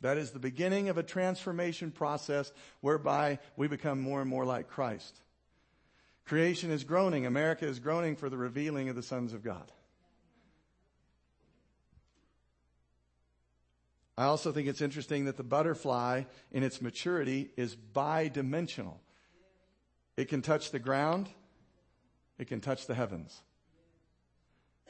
That 0.00 0.18
is 0.18 0.30
the 0.30 0.38
beginning 0.38 0.88
of 0.88 0.98
a 0.98 1.02
transformation 1.02 1.90
process 1.90 2.52
whereby 2.80 3.38
we 3.56 3.68
become 3.68 4.00
more 4.00 4.20
and 4.20 4.28
more 4.28 4.44
like 4.44 4.68
Christ. 4.68 5.20
Creation 6.26 6.70
is 6.70 6.84
groaning. 6.84 7.26
America 7.26 7.66
is 7.66 7.78
groaning 7.78 8.16
for 8.16 8.28
the 8.28 8.36
revealing 8.36 8.88
of 8.88 8.96
the 8.96 9.02
sons 9.02 9.32
of 9.32 9.42
God. 9.42 9.70
I 14.16 14.24
also 14.24 14.52
think 14.52 14.68
it's 14.68 14.80
interesting 14.80 15.24
that 15.24 15.36
the 15.36 15.42
butterfly 15.42 16.24
in 16.52 16.62
its 16.62 16.80
maturity 16.80 17.50
is 17.56 17.74
bidimensional. 17.74 18.98
It 20.16 20.28
can 20.28 20.40
touch 20.40 20.70
the 20.70 20.78
ground. 20.78 21.28
It 22.38 22.46
can 22.46 22.60
touch 22.60 22.86
the 22.86 22.94
heavens. 22.94 23.42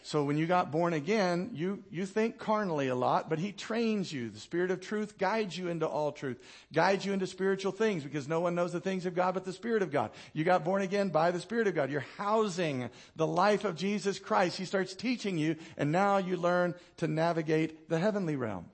So 0.06 0.23
when 0.23 0.37
you 0.37 0.46
got 0.46 0.70
born 0.70 0.92
again, 0.92 1.52
you, 1.54 1.82
you 1.90 2.04
think 2.04 2.37
carnally 2.37 2.88
a 2.88 2.94
lot, 2.94 3.30
but 3.30 3.38
he 3.38 3.52
trains 3.52 4.12
you. 4.12 4.28
The 4.28 4.38
Spirit 4.38 4.70
of 4.70 4.82
truth 4.82 5.16
guides 5.16 5.56
you 5.56 5.68
into 5.68 5.88
all 5.88 6.12
truth, 6.12 6.37
guides 6.75 7.06
you 7.06 7.14
into 7.14 7.26
spiritual 7.26 7.73
things 7.73 8.04
because 8.04 8.28
no 8.28 8.40
one 8.40 8.54
knows 8.54 8.70
the 8.70 8.80
things 8.80 9.06
of 9.06 9.14
God 9.14 9.32
but 9.32 9.46
the 9.46 9.52
Spirit 9.54 9.80
of 9.80 9.90
God. 9.90 10.11
You 10.34 10.44
got 10.44 10.62
born 10.62 10.82
again 10.82 11.08
by 11.08 11.30
the 11.30 11.40
Spirit 11.40 11.68
of 11.68 11.75
God. 11.75 11.90
You're 11.90 12.04
housing 12.18 12.90
the 13.16 13.26
life 13.26 13.64
of 13.64 13.76
Jesus 13.76 14.18
Christ. 14.18 14.58
He 14.58 14.66
starts 14.66 14.92
teaching 14.92 15.38
you 15.38 15.56
and 15.78 15.90
now 15.90 16.18
you 16.18 16.37
learn 16.37 16.75
to 16.99 17.08
navigate 17.08 17.88
the 17.88 17.99
heavenly 17.99 18.37
realm. 18.37 18.66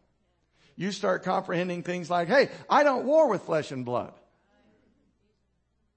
You 0.75 0.90
start 0.90 1.22
comprehending 1.22 1.84
things 1.84 2.10
like, 2.10 2.26
hey, 2.26 2.49
I 2.68 2.82
don't 2.82 3.04
war 3.04 3.28
with 3.28 3.42
flesh 3.42 3.70
and 3.70 3.84
blood 3.84 4.14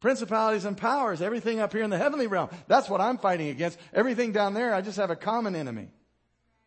principalities 0.03 0.65
and 0.65 0.75
powers, 0.75 1.21
everything 1.21 1.61
up 1.61 1.71
here 1.71 1.81
in 1.81 1.89
the 1.89 1.97
heavenly 1.97 2.27
realm. 2.27 2.49
That's 2.67 2.89
what 2.89 2.99
I'm 2.99 3.17
fighting 3.17 3.47
against. 3.47 3.79
Everything 3.93 4.33
down 4.33 4.53
there, 4.53 4.73
I 4.73 4.81
just 4.81 4.97
have 4.97 5.09
a 5.09 5.15
common 5.15 5.55
enemy. 5.55 5.87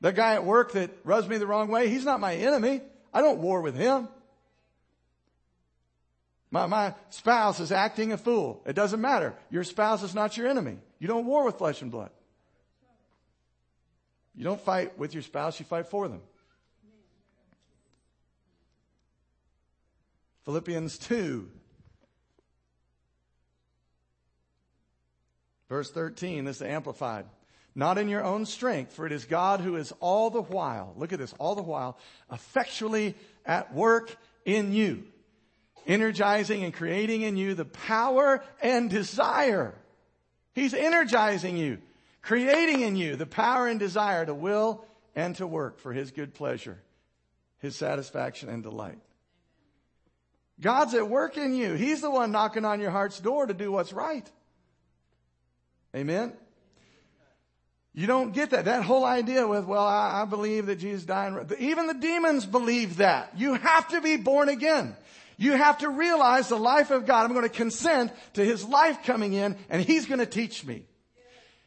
The 0.01 0.11
guy 0.11 0.33
at 0.33 0.47
work 0.47 0.73
that 0.73 0.91
rubs 1.05 1.29
me 1.29 1.37
the 1.37 1.47
wrong 1.47 1.69
way, 1.69 1.91
he's 1.91 2.07
not 2.07 2.19
my 2.19 2.35
enemy. 2.35 2.81
I 3.13 3.21
don't 3.21 3.41
war 3.41 3.61
with 3.61 3.77
him. 3.77 4.09
My, 6.51 6.65
my 6.65 6.95
spouse 7.11 7.61
is 7.61 7.73
acting 7.73 8.11
a 8.11 8.17
fool. 8.17 8.63
It 8.65 8.73
doesn't 8.73 9.03
matter. 9.03 9.35
Your 9.51 9.65
spouse 9.65 10.03
is 10.03 10.15
not 10.15 10.39
your 10.39 10.47
enemy. 10.47 10.79
You 10.99 11.07
don't 11.07 11.27
war 11.27 11.45
with 11.45 11.59
flesh 11.59 11.83
and 11.83 11.91
blood. 11.91 12.11
You 14.35 14.45
don't 14.45 14.61
fight 14.63 14.99
with 14.99 15.13
your 15.13 15.23
spouse, 15.23 15.61
you 15.61 15.67
fight 15.67 15.89
for 15.89 16.09
them. 16.09 16.23
Philippians 20.47 20.97
2 20.97 21.51
Verse 25.69 25.91
13, 25.91 26.45
this 26.45 26.57
is 26.57 26.63
amplified. 26.63 27.27
Not 27.75 27.99
in 27.99 28.09
your 28.09 28.25
own 28.25 28.47
strength, 28.47 28.95
for 28.95 29.05
it 29.05 29.13
is 29.13 29.27
God 29.27 29.61
who 29.61 29.77
is 29.77 29.93
all 30.01 30.31
the 30.31 30.43
while, 30.43 30.95
look 30.97 31.13
at 31.13 31.19
this, 31.19 31.35
all 31.39 31.55
the 31.55 31.63
while, 31.63 31.99
effectually 32.33 33.15
at 33.45 33.75
work 33.75 34.17
in 34.47 34.73
you, 34.73 35.05
energizing 35.87 36.65
and 36.65 36.73
creating 36.73 37.23
in 37.23 37.37
you 37.37 37.55
the 37.55 37.67
power 37.67 38.43
and 38.63 38.89
desire. 38.89 39.75
He's 40.55 40.73
energizing 40.73 41.59
you, 41.59 41.79
creating 42.23 42.81
in 42.81 42.97
you 42.97 43.17
the 43.17 43.27
power 43.27 43.69
and 43.69 43.79
desire 43.79 44.25
to 44.25 44.35
will 44.35 44.83
and 45.15 45.37
to 45.37 45.47
work 45.47 45.79
for 45.79 45.93
His 45.93 46.13
good 46.13 46.33
pleasure, 46.33 46.79
His 47.59 47.77
satisfaction 47.77 48.49
and 48.49 48.63
delight. 48.63 48.99
God's 50.59 50.95
at 50.95 51.11
work 51.11 51.37
in 51.37 51.55
you. 51.55 51.75
He's 51.75 52.01
the 52.01 52.11
one 52.11 52.33
knocking 52.33 52.65
on 52.65 52.81
your 52.81 52.91
heart's 52.91 53.21
door 53.21 53.45
to 53.45 53.53
do 53.53 53.71
what's 53.71 53.93
right. 53.93 54.31
Amen? 55.97 56.33
You 57.95 58.07
don't 58.07 58.35
get 58.35 58.51
that. 58.51 58.67
That 58.67 58.85
whole 58.85 59.07
idea 59.07 59.49
with, 59.49 59.65
well, 59.65 59.87
I, 59.87 60.23
I 60.23 60.25
believe 60.27 60.67
that 60.67 60.77
Jesus 60.77 61.05
died. 61.05 61.51
Even 61.59 61.87
the 61.87 61.95
demons 61.95 62.45
believe 62.45 62.99
that. 62.99 63.33
You 63.39 63.55
have 63.55 63.89
to 63.89 64.03
be 64.03 64.19
born 64.19 64.51
again. 64.51 64.95
You 65.39 65.53
have 65.53 65.79
to 65.79 65.89
realize 65.89 66.49
the 66.49 66.59
life 66.59 66.91
of 66.91 67.07
God. 67.07 67.25
I'm 67.25 67.33
going 67.33 67.49
to 67.49 67.49
consent 67.49 68.13
to 68.35 68.45
His 68.45 68.65
life 68.65 69.03
coming 69.05 69.33
in 69.33 69.57
and 69.71 69.81
He's 69.81 70.05
going 70.05 70.21
to 70.21 70.27
teach 70.27 70.65
me. 70.65 70.85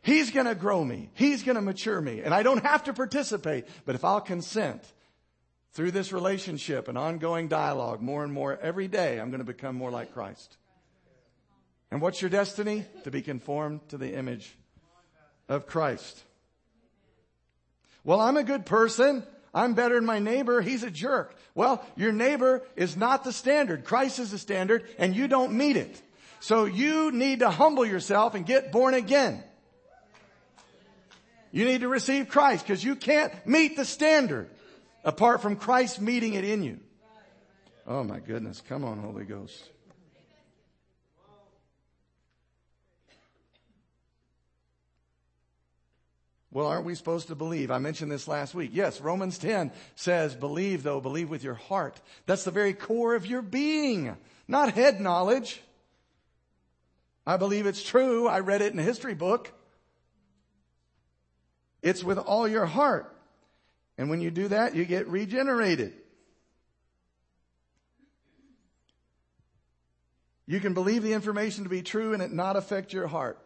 He's 0.02 0.30
going 0.30 0.46
to 0.46 0.56
grow 0.56 0.84
me. 0.84 1.10
He's 1.16 1.42
going 1.44 1.56
to 1.56 1.62
mature 1.62 2.00
me. 2.00 2.22
And 2.22 2.34
I 2.34 2.44
don't 2.44 2.64
have 2.64 2.84
to 2.84 2.94
participate, 2.94 3.66
but 3.86 3.96
if 3.96 4.06
I'll 4.06 4.22
consent 4.22 4.84
through 5.74 5.92
this 5.92 6.14
relationship 6.14 6.88
and 6.88 6.98
ongoing 6.98 7.48
dialogue 7.48 8.02
more 8.02 8.24
and 8.24 8.32
more 8.32 8.58
every 8.62 8.88
day, 8.88 9.20
I'm 9.20 9.30
going 9.30 9.40
to 9.40 9.46
become 9.46 9.76
more 9.76 9.92
like 9.92 10.14
Christ. 10.14 10.58
And 11.92 12.02
what's 12.02 12.22
your 12.22 12.30
destiny? 12.30 12.86
To 13.04 13.12
be 13.12 13.22
conformed 13.22 13.88
to 13.90 13.98
the 13.98 14.14
image 14.16 14.56
of 15.48 15.66
Christ. 15.66 16.24
Well, 18.04 18.20
I'm 18.20 18.38
a 18.38 18.44
good 18.44 18.66
person. 18.66 19.24
I'm 19.54 19.74
better 19.74 19.96
than 19.96 20.06
my 20.06 20.20
neighbor. 20.20 20.62
He's 20.62 20.84
a 20.84 20.92
jerk. 20.92 21.36
Well, 21.56 21.84
your 21.96 22.12
neighbor 22.12 22.64
is 22.76 22.96
not 22.96 23.24
the 23.24 23.34
standard. 23.34 23.84
Christ 23.84 24.20
is 24.20 24.32
the 24.32 24.38
standard 24.38 24.88
and 24.98 25.16
you 25.16 25.28
don't 25.28 25.54
meet 25.54 25.76
it. 25.76 26.02
So 26.40 26.66
you 26.66 27.12
need 27.12 27.40
to 27.40 27.50
humble 27.50 27.86
yourself 27.86 28.36
and 28.36 28.46
get 28.46 28.72
born 28.72 28.94
again. 28.94 29.44
You 31.52 31.66
need 31.66 31.82
to 31.82 31.88
receive 31.88 32.30
Christ 32.30 32.66
because 32.66 32.84
you 32.84 32.96
can't 32.96 33.34
meet 33.46 33.76
the 33.76 33.86
standard 33.86 34.50
apart 35.04 35.42
from 35.42 35.56
Christ 35.56 36.00
meeting 36.00 36.36
it 36.36 36.44
in 36.44 36.64
you. 36.64 36.80
Oh 37.88 38.04
my 38.04 38.20
goodness. 38.20 38.62
Come 38.70 38.86
on, 38.86 39.00
Holy 39.00 39.26
Ghost. 39.26 39.70
Well, 46.52 46.66
aren't 46.66 46.86
we 46.86 46.96
supposed 46.96 47.28
to 47.28 47.36
believe? 47.36 47.70
I 47.70 47.78
mentioned 47.78 48.12
this 48.12 48.28
last 48.28 48.56
week. 48.56 48.72
Yes, 48.74 49.02
Romans 49.02 49.38
10 49.38 49.72
says, 49.96 50.34
believe 50.36 50.82
though, 50.82 51.00
believe 51.00 51.30
with 51.30 51.44
your 51.44 51.54
heart. 51.54 52.02
That's 52.26 52.44
the 52.44 52.52
very 52.52 52.74
core 52.74 53.14
of 53.14 53.28
your 53.28 53.44
being, 53.44 54.16
not 54.48 54.74
head 54.74 55.00
knowledge. 55.00 55.62
I 57.26 57.38
believe 57.38 57.68
it's 57.68 57.84
true. 57.84 58.28
I 58.28 58.40
read 58.40 58.64
it 58.64 58.74
in 58.74 58.80
a 58.80 58.84
history 58.84 59.14
book. 59.14 59.54
It's 61.84 62.04
with 62.04 62.18
all 62.18 62.48
your 62.48 62.66
heart. 62.66 63.16
And 64.00 64.10
when 64.10 64.20
you 64.20 64.32
do 64.32 64.48
that, 64.48 64.76
you 64.76 64.86
get 64.86 65.08
regenerated. 65.08 65.94
You 70.48 70.60
can 70.60 70.74
believe 70.74 71.04
the 71.04 71.14
information 71.14 71.66
to 71.66 71.70
be 71.70 71.84
true 71.84 72.14
and 72.14 72.24
it 72.24 72.32
not 72.32 72.56
affect 72.56 72.92
your 72.92 73.06
heart. 73.06 73.38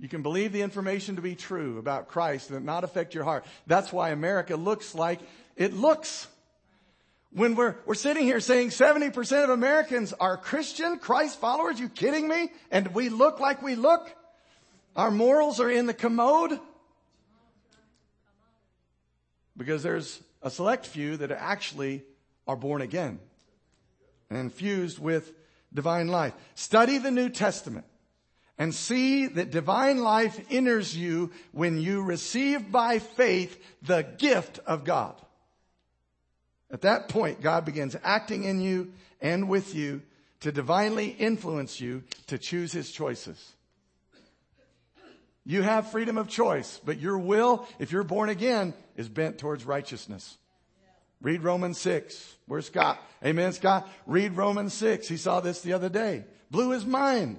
You 0.00 0.08
can 0.08 0.22
believe 0.22 0.52
the 0.52 0.62
information 0.62 1.16
to 1.16 1.22
be 1.22 1.34
true 1.34 1.78
about 1.78 2.08
Christ 2.08 2.50
and 2.50 2.58
it 2.58 2.64
not 2.64 2.84
affect 2.84 3.14
your 3.14 3.24
heart. 3.24 3.44
That's 3.66 3.92
why 3.92 4.10
America 4.10 4.56
looks 4.56 4.94
like 4.94 5.18
it 5.56 5.74
looks. 5.74 6.28
When 7.32 7.56
we're, 7.56 7.74
we're 7.84 7.94
sitting 7.94 8.22
here 8.22 8.40
saying 8.40 8.68
70% 8.68 9.44
of 9.44 9.50
Americans 9.50 10.12
are 10.12 10.36
Christian, 10.36 10.98
Christ 10.98 11.40
followers, 11.40 11.80
you 11.80 11.88
kidding 11.88 12.28
me? 12.28 12.50
And 12.70 12.94
we 12.94 13.08
look 13.08 13.40
like 13.40 13.60
we 13.60 13.74
look? 13.74 14.14
Our 14.94 15.10
morals 15.10 15.60
are 15.60 15.70
in 15.70 15.86
the 15.86 15.94
commode? 15.94 16.58
Because 19.56 19.82
there's 19.82 20.22
a 20.42 20.50
select 20.50 20.86
few 20.86 21.16
that 21.16 21.32
actually 21.32 22.04
are 22.46 22.56
born 22.56 22.82
again 22.82 23.18
and 24.30 24.38
infused 24.38 25.00
with 25.00 25.32
divine 25.74 26.06
life. 26.06 26.34
Study 26.54 26.98
the 26.98 27.10
New 27.10 27.28
Testament 27.28 27.84
and 28.58 28.74
see 28.74 29.26
that 29.28 29.50
divine 29.50 29.98
life 29.98 30.44
enters 30.50 30.96
you 30.96 31.30
when 31.52 31.80
you 31.80 32.02
receive 32.02 32.72
by 32.72 32.98
faith 32.98 33.62
the 33.82 34.02
gift 34.18 34.58
of 34.66 34.84
God. 34.84 35.14
At 36.70 36.82
that 36.82 37.08
point, 37.08 37.40
God 37.40 37.64
begins 37.64 37.96
acting 38.02 38.44
in 38.44 38.60
you 38.60 38.92
and 39.20 39.48
with 39.48 39.74
you 39.74 40.02
to 40.40 40.52
divinely 40.52 41.08
influence 41.08 41.80
you 41.80 42.02
to 42.26 42.38
choose 42.38 42.72
his 42.72 42.90
choices. 42.90 43.52
You 45.44 45.62
have 45.62 45.90
freedom 45.90 46.18
of 46.18 46.28
choice, 46.28 46.78
but 46.84 47.00
your 47.00 47.16
will, 47.16 47.66
if 47.78 47.90
you're 47.90 48.02
born 48.02 48.28
again, 48.28 48.74
is 48.96 49.08
bent 49.08 49.38
towards 49.38 49.64
righteousness. 49.64 50.36
Read 51.22 51.42
Romans 51.42 51.78
6. 51.78 52.36
Where's 52.46 52.66
Scott? 52.66 53.02
Amen, 53.24 53.52
Scott. 53.52 53.88
Read 54.06 54.36
Romans 54.36 54.74
6. 54.74 55.08
He 55.08 55.16
saw 55.16 55.40
this 55.40 55.62
the 55.62 55.72
other 55.72 55.88
day. 55.88 56.24
Blew 56.50 56.70
his 56.70 56.84
mind. 56.84 57.38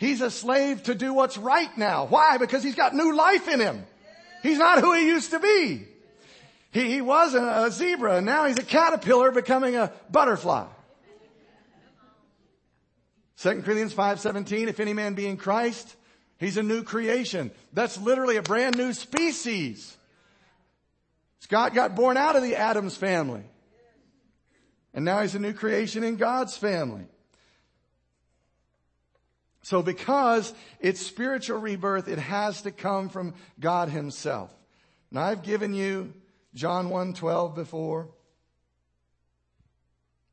He's 0.00 0.22
a 0.22 0.30
slave 0.30 0.84
to 0.84 0.94
do 0.94 1.12
what's 1.12 1.36
right 1.36 1.76
now. 1.76 2.06
Why? 2.06 2.38
Because 2.38 2.62
he's 2.62 2.74
got 2.74 2.94
new 2.94 3.14
life 3.14 3.46
in 3.48 3.60
him. 3.60 3.84
He's 4.42 4.56
not 4.56 4.80
who 4.80 4.94
he 4.94 5.06
used 5.06 5.32
to 5.32 5.38
be. 5.38 5.86
He, 6.70 6.90
he 6.90 7.00
was 7.02 7.34
a, 7.34 7.66
a 7.66 7.70
zebra 7.70 8.16
and 8.16 8.24
now 8.24 8.46
he's 8.46 8.58
a 8.58 8.62
caterpillar 8.62 9.30
becoming 9.30 9.76
a 9.76 9.92
butterfly. 10.10 10.68
2 13.42 13.48
Corinthians 13.60 13.92
5:17 13.92 14.68
if 14.68 14.80
any 14.80 14.94
man 14.94 15.12
be 15.12 15.26
in 15.26 15.36
Christ 15.36 15.94
he's 16.38 16.56
a 16.56 16.62
new 16.62 16.82
creation 16.82 17.50
that's 17.72 17.98
literally 17.98 18.36
a 18.36 18.42
brand 18.42 18.76
new 18.76 18.92
species 18.92 19.96
Scott 21.40 21.74
got 21.74 21.94
born 21.94 22.16
out 22.16 22.36
of 22.36 22.42
the 22.42 22.56
Adams 22.56 22.96
family 22.96 23.44
and 24.92 25.04
now 25.04 25.20
he's 25.20 25.34
a 25.34 25.38
new 25.38 25.54
creation 25.54 26.04
in 26.04 26.16
God's 26.16 26.56
family 26.56 27.06
so 29.62 29.82
because 29.82 30.52
it's 30.80 31.00
spiritual 31.00 31.58
rebirth, 31.58 32.08
it 32.08 32.18
has 32.18 32.62
to 32.62 32.70
come 32.70 33.08
from 33.08 33.34
God 33.58 33.88
himself. 33.88 34.52
Now 35.10 35.22
I've 35.22 35.42
given 35.42 35.74
you 35.74 36.14
John 36.54 36.88
1:12 36.88 37.54
before. 37.54 38.08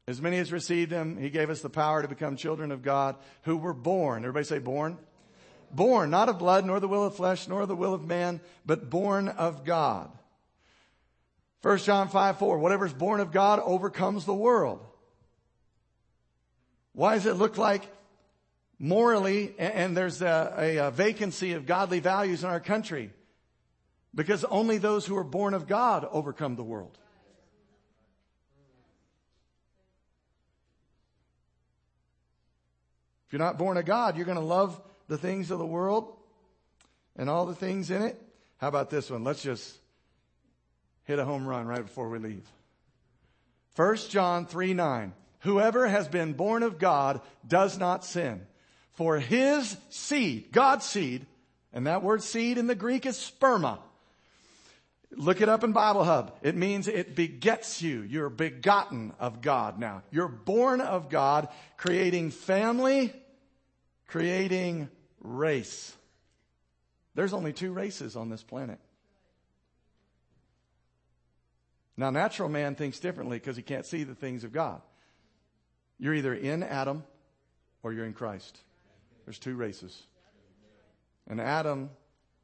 As 0.07 0.21
many 0.21 0.37
as 0.37 0.53
received 0.53 0.91
him, 0.91 1.17
he 1.17 1.29
gave 1.29 1.49
us 1.49 1.61
the 1.61 1.69
power 1.69 2.01
to 2.01 2.07
become 2.07 2.37
children 2.37 2.71
of 2.71 2.81
God 2.81 3.17
who 3.41 3.57
were 3.57 3.73
born. 3.73 4.23
Everybody 4.23 4.45
say 4.45 4.59
born? 4.59 4.97
Born, 5.69 6.09
not 6.09 6.29
of 6.29 6.39
blood, 6.39 6.65
nor 6.65 6.79
the 6.79 6.87
will 6.87 7.03
of 7.03 7.17
flesh, 7.17 7.49
nor 7.49 7.65
the 7.65 7.75
will 7.75 7.93
of 7.93 8.07
man, 8.07 8.39
but 8.65 8.89
born 8.89 9.27
of 9.27 9.65
God. 9.65 10.09
1 11.61 11.79
John 11.79 12.07
5, 12.07 12.39
4, 12.39 12.57
whatever's 12.57 12.93
born 12.93 13.19
of 13.19 13.33
God 13.33 13.59
overcomes 13.59 14.23
the 14.23 14.33
world. 14.33 14.79
Why 16.93 17.15
does 17.15 17.25
it 17.25 17.33
look 17.33 17.57
like 17.57 17.83
morally, 18.79 19.55
and 19.57 19.95
there's 19.95 20.21
a, 20.21 20.79
a, 20.79 20.91
vacancy 20.91 21.53
of 21.53 21.65
godly 21.65 21.99
values 21.99 22.43
in 22.43 22.49
our 22.49 22.59
country 22.59 23.11
because 24.13 24.43
only 24.45 24.77
those 24.77 25.05
who 25.05 25.17
are 25.17 25.23
born 25.23 25.53
of 25.53 25.67
God 25.67 26.07
overcome 26.11 26.55
the 26.55 26.63
world. 26.63 26.97
If 33.27 33.33
you're 33.33 33.39
not 33.39 33.57
born 33.57 33.77
of 33.77 33.85
God, 33.85 34.15
you're 34.15 34.25
going 34.25 34.37
to 34.37 34.43
love 34.43 34.79
the 35.07 35.17
things 35.17 35.51
of 35.51 35.59
the 35.59 35.65
world 35.65 36.15
and 37.17 37.29
all 37.29 37.45
the 37.45 37.55
things 37.55 37.91
in 37.91 38.01
it. 38.01 38.21
How 38.57 38.69
about 38.69 38.89
this 38.89 39.09
one? 39.09 39.23
Let's 39.23 39.43
just 39.43 39.77
hit 41.03 41.19
a 41.19 41.25
home 41.25 41.45
run 41.45 41.67
right 41.67 41.85
before 41.85 42.09
we 42.09 42.19
leave. 42.19 42.47
1 43.75 43.97
John 44.09 44.45
3 44.45 44.73
9. 44.73 45.13
Whoever 45.41 45.87
has 45.87 46.07
been 46.07 46.33
born 46.33 46.63
of 46.63 46.79
God 46.79 47.21
does 47.47 47.77
not 47.77 48.05
sin. 48.05 48.47
For 48.97 49.19
his 49.19 49.77
seed, 49.89 50.51
God's 50.51 50.83
seed, 50.83 51.27
and 51.71 51.85
that 51.85 52.01
word 52.01 52.23
seed 52.23 52.57
in 52.57 52.65
the 52.65 52.73
Greek 52.73 53.05
is 53.05 53.15
sperma. 53.15 53.77
Look 55.11 55.39
it 55.39 55.47
up 55.47 55.63
in 55.63 55.71
Bible 55.71 56.03
Hub. 56.03 56.35
It 56.41 56.55
means 56.55 56.87
it 56.87 57.15
begets 57.15 57.79
you. 57.79 58.01
You're 58.01 58.31
begotten 58.31 59.13
of 59.19 59.41
God 59.41 59.77
now. 59.77 60.01
You're 60.09 60.27
born 60.27 60.81
of 60.81 61.09
God, 61.09 61.47
creating 61.77 62.31
family, 62.31 63.13
creating 64.07 64.89
race. 65.21 65.95
There's 67.13 67.33
only 67.33 67.53
two 67.53 67.71
races 67.71 68.15
on 68.15 68.29
this 68.29 68.41
planet. 68.41 68.79
Now, 71.95 72.09
natural 72.09 72.49
man 72.49 72.73
thinks 72.73 72.97
differently 72.99 73.37
because 73.37 73.57
he 73.57 73.63
can't 73.63 73.85
see 73.85 74.03
the 74.03 74.15
things 74.15 74.43
of 74.43 74.51
God. 74.51 74.81
You're 75.99 76.15
either 76.15 76.33
in 76.33 76.63
Adam 76.63 77.03
or 77.83 77.93
you're 77.93 78.05
in 78.05 78.13
Christ. 78.13 78.59
There's 79.27 79.39
two 79.39 79.55
races. 79.55 80.03
And 81.27 81.41
Adam 81.41 81.89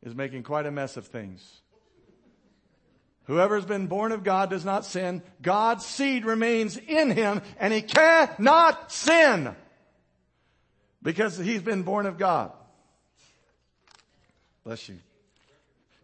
is 0.02 0.14
making 0.14 0.44
quite 0.44 0.66
a 0.66 0.72
mess 0.72 0.98
of 0.98 1.08
things. 1.08 1.62
Whoever's 3.24 3.64
been 3.64 3.88
born 3.88 4.12
of 4.12 4.26
God 4.26 4.50
does 4.50 4.66
not 4.66 4.84
sin. 4.84 5.24
God's 5.42 5.86
seed 5.86 6.26
remains 6.26 6.76
in 6.76 7.10
him 7.12 7.42
and 7.58 7.72
he 7.72 7.82
cannot 7.82 8.92
sin 8.92 9.56
because 11.02 11.38
he's 11.38 11.62
been 11.62 11.84
born 11.84 12.06
of 12.06 12.18
God. 12.18 12.52
Bless 14.66 14.90
you. 14.90 14.98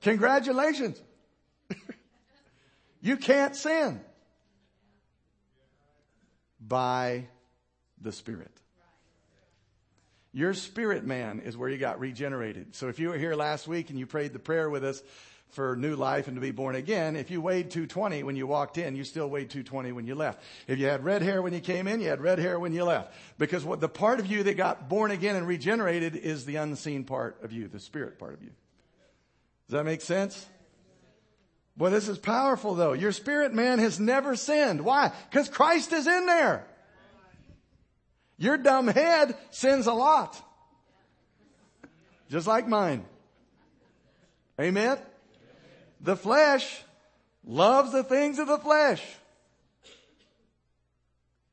Congratulations. 0.03 1.01
you 3.01 3.17
can't 3.17 3.53
sin 3.53 3.99
by 6.61 7.27
the 7.99 8.13
Spirit. 8.13 8.58
Your 10.31 10.53
spirit 10.53 11.05
man 11.05 11.39
is 11.39 11.57
where 11.57 11.69
you 11.69 11.77
got 11.77 11.99
regenerated. 11.99 12.75
So 12.75 12.87
if 12.87 12.99
you 12.99 13.09
were 13.09 13.17
here 13.17 13.35
last 13.35 13.67
week 13.67 13.89
and 13.89 13.97
you 13.97 14.05
prayed 14.05 14.33
the 14.33 14.39
prayer 14.39 14.69
with 14.69 14.83
us 14.83 15.01
for 15.49 15.75
new 15.75 15.95
life 15.95 16.27
and 16.27 16.35
to 16.35 16.41
be 16.41 16.51
born 16.51 16.75
again, 16.75 17.15
if 17.15 17.31
you 17.31 17.41
weighed 17.41 17.71
220 17.71 18.21
when 18.21 18.35
you 18.35 18.45
walked 18.45 18.77
in, 18.77 18.95
you 18.95 19.03
still 19.03 19.27
weighed 19.27 19.49
220 19.49 19.91
when 19.91 20.05
you 20.05 20.13
left. 20.13 20.43
If 20.67 20.77
you 20.77 20.85
had 20.85 21.03
red 21.03 21.23
hair 21.23 21.41
when 21.41 21.53
you 21.53 21.59
came 21.59 21.87
in, 21.87 21.99
you 21.99 22.09
had 22.09 22.21
red 22.21 22.37
hair 22.37 22.59
when 22.59 22.73
you 22.73 22.83
left. 22.83 23.11
Because 23.39 23.65
what 23.65 23.81
the 23.81 23.89
part 23.89 24.19
of 24.19 24.27
you 24.27 24.43
that 24.43 24.55
got 24.55 24.87
born 24.87 25.09
again 25.09 25.35
and 25.35 25.47
regenerated 25.47 26.15
is 26.15 26.45
the 26.45 26.57
unseen 26.57 27.05
part 27.05 27.43
of 27.43 27.51
you, 27.51 27.67
the 27.67 27.79
spirit 27.79 28.19
part 28.19 28.35
of 28.35 28.43
you. 28.43 28.51
Does 29.67 29.73
that 29.73 29.85
make 29.85 30.01
sense? 30.01 30.45
Well, 31.75 31.89
this 31.91 32.07
is 32.07 32.19
powerful 32.19 32.75
though. 32.75 32.93
Your 32.93 33.13
spirit 33.13 33.53
man 33.53 33.79
has 33.79 33.99
never 33.99 34.35
sinned. 34.35 34.81
Why? 34.81 35.11
Because 35.31 35.49
Christ 35.49 35.91
is 35.91 36.05
in 36.05 36.27
there. 36.27 36.67
Your 38.39 38.57
dumb 38.57 38.87
head 38.87 39.35
sins 39.51 39.85
a 39.85 39.93
lot. 39.93 40.41
Just 42.29 42.47
like 42.47 42.67
mine. 42.67 43.05
Amen? 44.59 44.97
The 46.01 46.15
flesh 46.15 46.81
loves 47.45 47.91
the 47.91 48.03
things 48.03 48.39
of 48.39 48.47
the 48.47 48.57
flesh. 48.57 49.03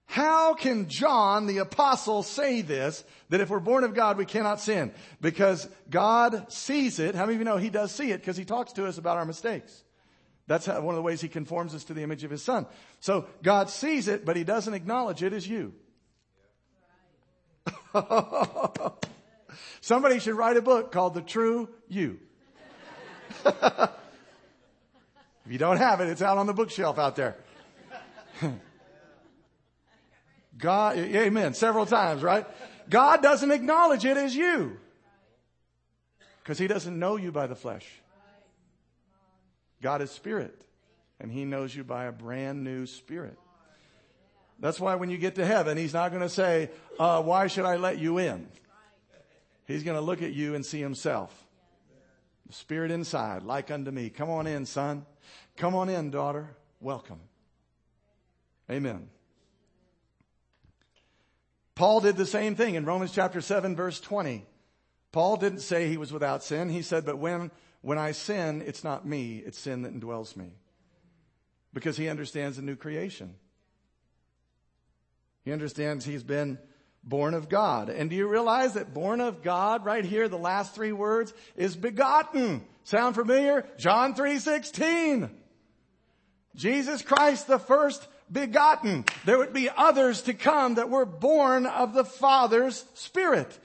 How 0.07 0.55
can 0.55 0.89
John 0.89 1.47
the 1.47 1.59
apostle 1.59 2.23
say 2.23 2.63
this, 2.63 3.05
that 3.29 3.41
if 3.41 3.51
we're 3.51 3.59
born 3.59 3.85
of 3.85 3.93
God, 3.93 4.17
we 4.17 4.25
cannot 4.25 4.61
sin? 4.61 4.93
Because 5.21 5.69
God 5.91 6.51
sees 6.51 6.99
it. 6.99 7.15
How 7.15 7.27
many 7.27 7.35
of 7.35 7.41
you 7.41 7.45
know 7.45 7.59
he 7.59 7.69
does 7.69 7.93
see 7.93 8.13
it 8.13 8.21
because 8.21 8.37
he 8.37 8.45
talks 8.45 8.73
to 8.75 8.87
us 8.87 8.97
about 8.97 9.19
our 9.19 9.27
mistakes? 9.27 9.83
That's 10.47 10.65
how, 10.65 10.81
one 10.81 10.95
of 10.95 10.97
the 10.97 11.03
ways 11.03 11.21
he 11.21 11.29
conforms 11.29 11.75
us 11.75 11.85
to 11.85 11.95
the 11.95 12.03
image 12.03 12.23
of 12.23 12.31
his 12.31 12.43
son. 12.43 12.67
So 13.01 13.27
God 13.43 13.69
sees 13.69 14.07
it, 14.09 14.25
but 14.25 14.37
he 14.37 14.45
doesn't 14.45 14.73
acknowledge 14.73 15.23
it 15.23 15.33
as 15.33 15.47
you. 15.47 15.75
Somebody 19.81 20.19
should 20.19 20.35
write 20.35 20.57
a 20.57 20.63
book 20.63 20.93
called 20.93 21.15
The 21.15 21.23
True 21.23 21.69
You. 21.89 22.19
if 23.47 23.91
you 25.49 25.59
don't 25.59 25.77
have 25.79 26.01
it, 26.01 26.09
it's 26.09 26.23
out 26.23 26.39
on 26.39 26.47
the 26.47 26.55
bookshelf 26.55 26.99
out 26.99 27.17
there. 27.17 27.37
God, 30.59 30.97
amen, 30.99 31.55
several 31.55 31.87
times, 31.87 32.23
right? 32.23 32.47
God 32.89 33.23
doesn't 33.23 33.51
acknowledge 33.51 34.05
it 34.05 34.17
as 34.17 34.35
you. 34.35 34.79
Because 36.43 36.59
he 36.59 36.67
doesn't 36.67 36.99
know 36.99 37.17
you 37.17 37.33
by 37.33 37.47
the 37.47 37.57
flesh. 37.57 37.87
God 39.83 40.01
is 40.03 40.11
spirit. 40.11 40.63
And 41.19 41.31
he 41.31 41.45
knows 41.45 41.75
you 41.75 41.83
by 41.83 42.05
a 42.05 42.13
brand 42.13 42.63
new 42.63 42.87
spirit. 42.87 43.39
That's 44.59 44.81
why 44.81 44.95
when 44.95 45.11
you 45.11 45.19
get 45.19 45.35
to 45.35 45.47
heaven, 45.47 45.77
he's 45.77 45.93
not 45.93 46.11
going 46.11 46.23
to 46.23 46.29
say, 46.29 46.71
uh, 46.99 47.23
why 47.23 47.47
should 47.47 47.67
I 47.67 47.77
let 47.77 47.99
you 47.99 48.19
in? 48.19 48.49
He's 49.67 49.83
going 49.83 49.97
to 49.97 50.01
look 50.01 50.23
at 50.23 50.33
you 50.33 50.55
and 50.55 50.65
see 50.65 50.81
himself. 50.81 51.47
The 52.47 52.53
spirit 52.53 52.91
inside, 52.91 53.43
like 53.43 53.71
unto 53.71 53.91
me. 53.91 54.09
Come 54.09 54.31
on 54.31 54.47
in, 54.47 54.65
son. 54.65 55.05
Come 55.57 55.75
on 55.75 55.89
in, 55.89 56.11
daughter. 56.11 56.57
Welcome. 56.81 57.21
Amen. 58.71 59.09
Paul 61.75 62.01
did 62.01 62.17
the 62.17 62.27
same 62.27 62.55
thing 62.55 62.75
in 62.75 62.85
Romans 62.85 63.13
chapter 63.13 63.41
7 63.41 63.77
verse 63.77 64.01
20. 64.01 64.47
Paul 65.13 65.37
didn't 65.37 65.61
say 65.61 65.89
he 65.89 65.97
was 65.97 66.13
without 66.13 66.43
sin. 66.43 66.69
He 66.69 66.83
said, 66.83 67.05
but 67.05 67.19
when, 67.19 67.51
when 67.83 67.99
I 67.99 68.13
sin, 68.13 68.63
it's 68.67 68.85
not 68.85 69.07
me, 69.07 69.43
it's 69.45 69.59
sin 69.59 69.83
that 69.83 69.99
indwells 69.99 70.37
me. 70.37 70.53
Because 71.73 71.97
he 71.97 72.09
understands 72.09 72.57
the 72.57 72.63
new 72.63 72.77
creation. 72.77 73.35
He 75.47 75.53
understands 75.53 76.05
he's 76.05 76.25
been 76.25 76.59
born 77.05 77.33
of 77.33 77.49
God. 77.49 77.89
And 77.89 78.11
do 78.11 78.17
you 78.17 78.27
realize 78.27 78.75
that 78.75 78.93
born 78.93 79.21
of 79.21 79.45
God 79.45 79.85
right 79.85 80.05
here, 80.05 80.29
the 80.29 80.37
last 80.37 80.75
three 80.75 80.91
words 80.91 81.33
is 81.55 81.77
begotten. 81.77 82.65
Sound 82.83 83.15
familiar? 83.15 83.65
John 83.79 84.15
3:16. 84.17 85.31
Jesus 86.57 87.01
Christ 87.01 87.47
the 87.47 87.61
first 87.61 88.09
begotten. 88.31 89.05
There 89.25 89.39
would 89.39 89.53
be 89.53 89.71
others 89.71 90.23
to 90.23 90.35
come 90.35 90.75
that 90.75 90.91
were 90.91 91.07
born 91.07 91.67
of 91.67 91.95
the 91.95 92.05
Father's 92.05 92.85
Spirit. 92.95 93.57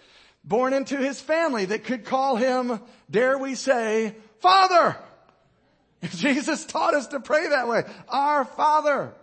Born 0.44 0.74
into 0.74 0.98
his 0.98 1.20
family 1.20 1.66
that 1.66 1.86
could 1.86 2.06
call 2.06 2.36
him, 2.36 2.80
dare 3.10 3.40
we 3.40 3.56
say, 3.56 4.16
Father. 4.40 4.98
Jesus 6.04 6.64
taught 6.64 6.94
us 6.94 7.08
to 7.08 7.20
pray 7.20 7.48
that 7.50 7.68
way. 7.68 7.86
Our 8.08 8.46
Father. 8.46 9.16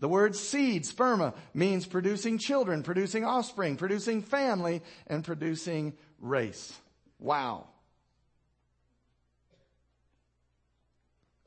The 0.00 0.08
word 0.08 0.34
seed, 0.34 0.84
sperma, 0.84 1.34
means 1.54 1.86
producing 1.86 2.38
children, 2.38 2.82
producing 2.82 3.24
offspring, 3.24 3.76
producing 3.76 4.22
family, 4.22 4.82
and 5.06 5.22
producing 5.22 5.94
race. 6.18 6.72
Wow. 7.18 7.68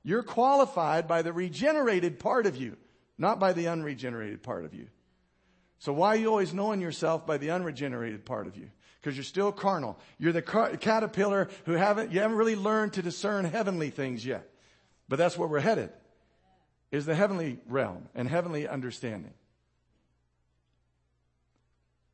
You're 0.04 0.24
qualified 0.24 1.08
by 1.08 1.22
the 1.22 1.34
regenerated 1.34 2.20
part 2.20 2.46
of 2.46 2.56
you 2.56 2.78
not 3.18 3.40
by 3.40 3.54
the 3.54 3.68
unregenerated 3.68 4.44
part 4.44 4.66
of 4.66 4.74
you. 4.74 4.88
So 5.80 5.94
why 5.94 6.10
are 6.10 6.16
you 6.16 6.30
always 6.30 6.54
knowing 6.54 6.82
yourself 6.82 7.26
by 7.26 7.38
the 7.38 7.52
unregenerated 7.52 8.26
part 8.26 8.48
of 8.48 8.58
you? 8.58 8.70
Because 9.02 9.18
you're 9.18 9.24
still 9.24 9.52
carnal. 9.52 10.00
You're 10.18 10.32
the 10.32 10.42
caterpillar 10.42 11.50
who 11.66 11.74
haven't, 11.74 12.12
you 12.12 12.22
haven't 12.22 12.38
really 12.38 12.56
learned 12.56 12.94
to 12.94 13.02
discern 13.02 13.46
heavenly 13.46 13.90
things 13.90 14.26
yet. 14.26 14.50
But 15.10 15.18
that's 15.18 15.38
where 15.38 15.48
we're 15.48 15.60
headed, 15.60 15.92
is 16.94 17.08
the 17.08 17.16
heavenly 17.16 17.58
realm 17.68 18.08
and 18.14 18.30
heavenly 18.30 18.68
understanding. 18.68 19.34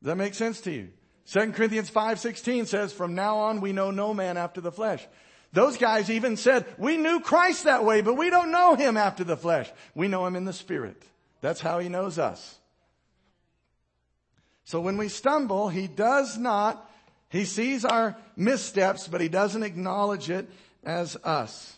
Does 0.02 0.06
that 0.06 0.16
make 0.16 0.32
sense 0.32 0.62
to 0.62 0.72
you? 0.72 0.88
2 1.30 1.52
Corinthians 1.52 1.90
5.16 1.90 2.66
says, 2.66 2.90
from 2.90 3.14
now 3.14 3.36
on 3.36 3.60
we 3.60 3.72
know 3.72 3.90
no 3.90 4.14
man 4.14 4.38
after 4.38 4.62
the 4.62 4.72
flesh. 4.72 5.06
Those 5.52 5.76
guys 5.76 6.10
even 6.10 6.38
said, 6.38 6.64
we 6.78 6.96
knew 6.96 7.20
Christ 7.20 7.64
that 7.64 7.84
way, 7.84 8.00
but 8.00 8.14
we 8.14 8.30
don't 8.30 8.50
know 8.50 8.74
him 8.74 8.96
after 8.96 9.22
the 9.22 9.36
flesh. 9.36 9.70
We 9.94 10.08
know 10.08 10.24
him 10.26 10.34
in 10.34 10.46
the 10.46 10.52
spirit. 10.54 11.02
That's 11.42 11.60
how 11.60 11.78
he 11.78 11.90
knows 11.90 12.18
us. 12.18 12.58
So 14.64 14.80
when 14.80 14.96
we 14.96 15.08
stumble, 15.08 15.68
he 15.68 15.88
does 15.88 16.38
not, 16.38 16.90
he 17.28 17.44
sees 17.44 17.84
our 17.84 18.16
missteps, 18.34 19.08
but 19.08 19.20
he 19.20 19.28
doesn't 19.28 19.62
acknowledge 19.62 20.30
it 20.30 20.48
as 20.82 21.16
us. 21.16 21.76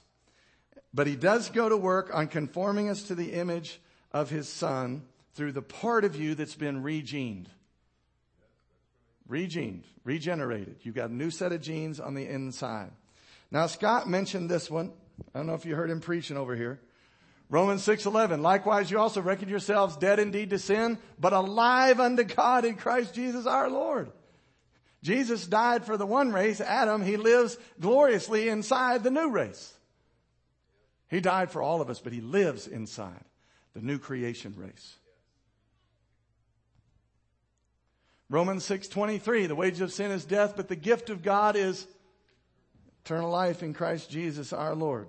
But 0.95 1.07
he 1.07 1.17
does 1.17 1.49
go 1.49 1.69
to 1.69 1.77
work 1.77 2.11
on 2.13 2.29
conforming 2.29 2.89
us 2.89 3.05
to 3.05 3.15
the 3.15 3.33
image 3.33 3.81
of 4.13 4.31
his 4.31 4.49
son 4.49 5.03
through 5.35 5.53
the 5.53 5.63
part 5.63 6.05
of 6.05 6.17
you 6.17 6.35
that's 6.35 6.55
been 6.55 6.83
regened. 6.83 7.47
Regened, 9.29 9.85
regenerated. 10.05 10.77
You've 10.83 10.95
got 10.95 11.11
a 11.11 11.15
new 11.15 11.31
set 11.31 11.53
of 11.53 11.63
genes 11.63 11.99
on 11.99 12.15
the 12.15 12.27
inside. 12.27 12.91
Now 13.51 13.67
Scott 13.67 14.09
mentioned 14.09 14.51
this 14.51 14.71
one. 14.71 14.93
I 15.35 15.39
don't 15.39 15.47
know 15.47 15.55
if 15.55 15.65
you 15.65 15.75
heard 15.75 15.91
him 15.91 16.01
preaching 16.01 16.37
over 16.37 16.55
here. 16.55 16.81
Romans 17.49 17.83
6:11 17.83 18.41
Likewise 18.41 18.91
you 18.91 18.99
also 18.99 19.21
reckon 19.21 19.49
yourselves 19.49 19.97
dead 19.97 20.19
indeed 20.19 20.51
to 20.51 20.59
sin 20.59 20.99
but 21.19 21.33
alive 21.33 22.01
unto 22.01 22.25
God 22.25 22.65
in 22.65 22.77
Christ 22.77 23.15
Jesus 23.15 23.47
our 23.47 23.71
Lord. 23.71 24.11
Jesus 25.03 25.47
died 25.47 25.85
for 25.85 25.97
the 25.97 26.07
one 26.07 26.33
race, 26.33 26.61
Adam, 26.61 27.03
he 27.03 27.17
lives 27.17 27.59
gloriously 27.81 28.49
inside 28.49 29.03
the 29.03 29.11
new 29.11 29.31
race. 29.31 29.75
He 31.13 31.21
died 31.21 31.51
for 31.51 31.63
all 31.63 31.83
of 31.83 31.91
us, 31.91 32.01
but 32.01 32.15
he 32.15 32.23
lives 32.23 32.67
inside 32.67 33.25
the 33.75 33.83
new 33.83 33.99
creation 33.99 34.55
race. 34.57 34.97
Romans 38.31 38.65
6:23 38.65 39.47
The 39.47 39.55
wages 39.55 39.83
of 39.83 39.93
sin 39.93 40.11
is 40.11 40.25
death, 40.25 40.55
but 40.57 40.69
the 40.69 40.75
gift 40.75 41.11
of 41.11 41.23
God 41.23 41.55
is 41.55 41.87
eternal 43.05 43.29
life 43.29 43.63
in 43.63 43.75
Christ 43.75 44.11
Jesus 44.11 44.55
our 44.55 44.75
Lord. 44.75 45.07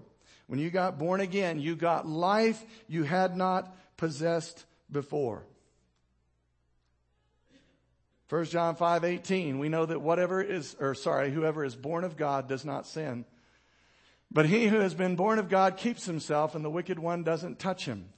When 0.47 0.59
you 0.59 0.69
got 0.69 0.99
born 0.99 1.21
again, 1.21 1.57
you 1.61 1.73
got 1.73 2.05
life 2.05 2.61
you 2.89 3.03
had 3.03 3.37
not 3.37 3.73
possessed 3.95 4.65
before. 4.91 5.45
1 8.27 8.51
John 8.51 8.75
5:18 8.75 9.57
we 9.57 9.69
know 9.69 9.85
that 9.85 10.01
whatever 10.01 10.41
is, 10.41 10.75
or 10.81 10.95
sorry, 10.95 11.31
whoever 11.31 11.63
is 11.63 11.77
born 11.77 12.03
of 12.03 12.17
God 12.17 12.49
does 12.49 12.65
not 12.65 12.85
sin. 12.85 13.23
But 14.33 14.47
he 14.47 14.67
who 14.67 14.79
has 14.79 14.95
been 14.95 15.15
born 15.15 15.39
of 15.39 15.47
God 15.47 15.77
keeps 15.77 16.05
himself 16.05 16.55
and 16.55 16.65
the 16.65 16.69
wicked 16.69 16.99
one 16.99 17.23
doesn't 17.23 17.59
touch 17.59 17.85
him 17.85 18.09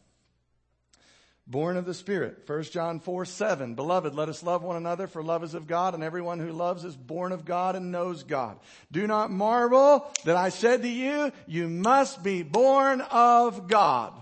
born 1.48 1.78
of 1.78 1.86
the 1.86 1.94
Spirit. 1.94 2.44
1 2.48 2.64
John 2.64 3.00
4, 3.00 3.26
7. 3.26 3.76
Beloved, 3.76 4.16
let 4.16 4.30
us 4.30 4.44
love 4.44 4.64
one 4.64 4.76
another 4.76 5.08
for 5.08 5.24
love 5.24 5.44
is 5.44 5.54
of 5.54 5.68
God 5.68 5.94
and 5.94 6.04
everyone 6.04 6.40
who 6.40 6.52
loves 6.52 6.84
is 6.84 6.96
born 6.96 7.32
of 7.32 7.46
God 7.46 7.76
and 7.76 7.92
knows 7.92 8.24
God. 8.24 8.58
Do 8.92 9.06
not 9.06 9.32
marvel 9.32 10.12
that 10.24 10.36
I 10.36 10.50
said 10.50 10.82
to 10.82 10.90
you, 10.90 11.32
you 11.46 11.68
must 11.68 12.24
be 12.24 12.44
born 12.44 13.02
of 13.02 13.68
God. 13.68 14.14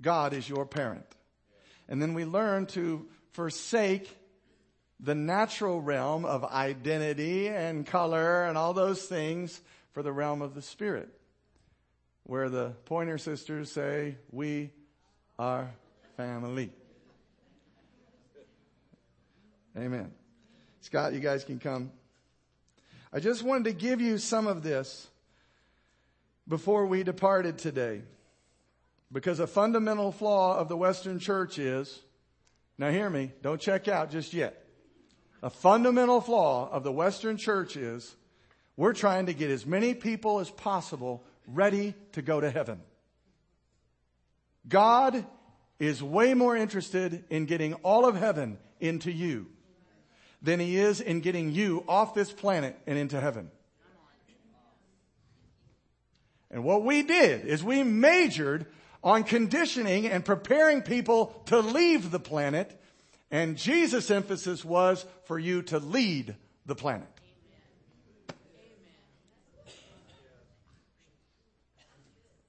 God 0.00 0.32
is 0.32 0.48
your 0.48 0.64
parent. 0.64 1.04
And 1.88 2.00
then 2.00 2.14
we 2.14 2.24
learn 2.24 2.66
to 2.66 3.06
forsake 3.32 4.16
the 5.02 5.14
natural 5.14 5.80
realm 5.80 6.24
of 6.24 6.44
identity 6.44 7.48
and 7.48 7.86
color 7.86 8.44
and 8.44 8.58
all 8.58 8.74
those 8.74 9.04
things 9.06 9.60
for 9.92 10.02
the 10.02 10.12
realm 10.12 10.42
of 10.42 10.54
the 10.54 10.62
Spirit 10.62 11.08
where 12.24 12.48
the 12.48 12.74
Pointer 12.84 13.18
Sisters 13.18 13.72
say, 13.72 14.16
We 14.30 14.70
are 15.38 15.70
family. 16.16 16.70
Amen. 19.76 20.12
Scott, 20.80 21.12
you 21.12 21.20
guys 21.20 21.44
can 21.44 21.58
come. 21.58 21.90
I 23.12 23.20
just 23.20 23.42
wanted 23.42 23.64
to 23.64 23.72
give 23.72 24.00
you 24.00 24.18
some 24.18 24.46
of 24.46 24.62
this 24.62 25.08
before 26.46 26.86
we 26.86 27.02
departed 27.02 27.58
today. 27.58 28.02
Because 29.12 29.40
a 29.40 29.46
fundamental 29.46 30.12
flaw 30.12 30.56
of 30.56 30.68
the 30.68 30.76
Western 30.76 31.18
church 31.18 31.58
is, 31.58 32.00
now 32.78 32.90
hear 32.90 33.10
me, 33.10 33.32
don't 33.42 33.60
check 33.60 33.88
out 33.88 34.10
just 34.10 34.32
yet. 34.32 34.59
A 35.42 35.50
fundamental 35.50 36.20
flaw 36.20 36.70
of 36.70 36.84
the 36.84 36.92
Western 36.92 37.36
church 37.36 37.76
is 37.76 38.14
we're 38.76 38.92
trying 38.92 39.26
to 39.26 39.34
get 39.34 39.50
as 39.50 39.64
many 39.64 39.94
people 39.94 40.40
as 40.40 40.50
possible 40.50 41.24
ready 41.46 41.94
to 42.12 42.22
go 42.22 42.40
to 42.40 42.50
heaven. 42.50 42.80
God 44.68 45.24
is 45.78 46.02
way 46.02 46.34
more 46.34 46.56
interested 46.56 47.24
in 47.30 47.46
getting 47.46 47.74
all 47.74 48.06
of 48.06 48.16
heaven 48.16 48.58
into 48.80 49.10
you 49.10 49.46
than 50.42 50.60
he 50.60 50.76
is 50.76 51.00
in 51.00 51.20
getting 51.20 51.50
you 51.50 51.84
off 51.88 52.14
this 52.14 52.32
planet 52.32 52.78
and 52.86 52.98
into 52.98 53.20
heaven. 53.20 53.50
And 56.50 56.64
what 56.64 56.84
we 56.84 57.02
did 57.02 57.46
is 57.46 57.62
we 57.62 57.82
majored 57.82 58.66
on 59.02 59.24
conditioning 59.24 60.06
and 60.06 60.24
preparing 60.24 60.82
people 60.82 61.42
to 61.46 61.60
leave 61.60 62.10
the 62.10 62.20
planet. 62.20 62.79
And 63.30 63.56
Jesus' 63.56 64.10
emphasis 64.10 64.64
was 64.64 65.06
for 65.24 65.38
you 65.38 65.62
to 65.62 65.78
lead 65.78 66.34
the 66.66 66.74
planet. 66.74 67.06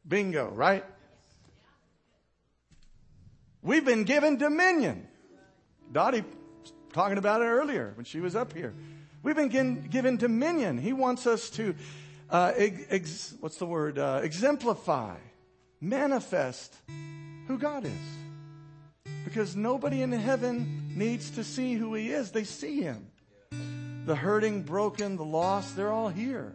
Bingo, 0.07 0.49
right? 0.49 0.83
We've 3.61 3.85
been 3.85 4.03
given 4.03 4.37
dominion. 4.37 5.07
Dottie 5.91 6.23
talking 6.93 7.17
about 7.17 7.41
it 7.41 7.45
earlier 7.45 7.93
when 7.95 8.05
she 8.05 8.19
was 8.19 8.35
up 8.35 8.53
here. 8.53 8.73
We've 9.23 9.35
been 9.35 9.87
given, 9.89 10.17
dominion. 10.17 10.79
He 10.79 10.93
wants 10.93 11.27
us 11.27 11.51
to, 11.51 11.75
uh, 12.29 12.53
ex, 12.55 13.35
what's 13.39 13.57
the 13.57 13.67
word? 13.67 13.99
Uh, 13.99 14.21
exemplify, 14.23 15.15
manifest 15.79 16.75
who 17.47 17.59
God 17.59 17.85
is. 17.85 18.20
Because 19.31 19.55
nobody 19.55 20.01
in 20.01 20.11
heaven 20.11 20.91
needs 20.93 21.31
to 21.31 21.45
see 21.45 21.75
who 21.75 21.93
He 21.93 22.09
is. 22.09 22.31
They 22.31 22.43
see 22.43 22.81
Him. 22.81 23.07
The 24.05 24.13
hurting, 24.13 24.63
broken, 24.63 25.15
the 25.15 25.23
lost, 25.23 25.77
they're 25.77 25.93
all 25.93 26.09
here. 26.09 26.51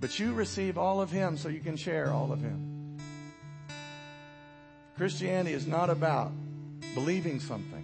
But 0.00 0.16
you 0.20 0.34
receive 0.34 0.78
all 0.78 1.00
of 1.00 1.10
Him 1.10 1.36
so 1.36 1.48
you 1.48 1.58
can 1.58 1.76
share 1.76 2.12
all 2.12 2.30
of 2.30 2.40
Him. 2.40 2.96
Christianity 4.96 5.52
is 5.52 5.66
not 5.66 5.90
about 5.90 6.30
believing 6.94 7.40
something 7.40 7.82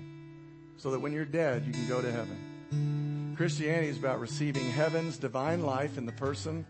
so 0.77 0.93
that 0.93 1.01
when 1.01 1.13
you're 1.13 1.25
dead, 1.25 1.65
you 1.67 1.73
can 1.73 1.89
go 1.89 2.01
to 2.01 2.13
heaven. 2.13 3.35
Christianity 3.37 3.89
is 3.89 3.99
about 3.99 4.21
receiving 4.21 4.71
heaven's 4.71 5.19
divine 5.19 5.65
life 5.65 5.99
in 5.99 6.07
the 6.07 6.13
person 6.13 6.65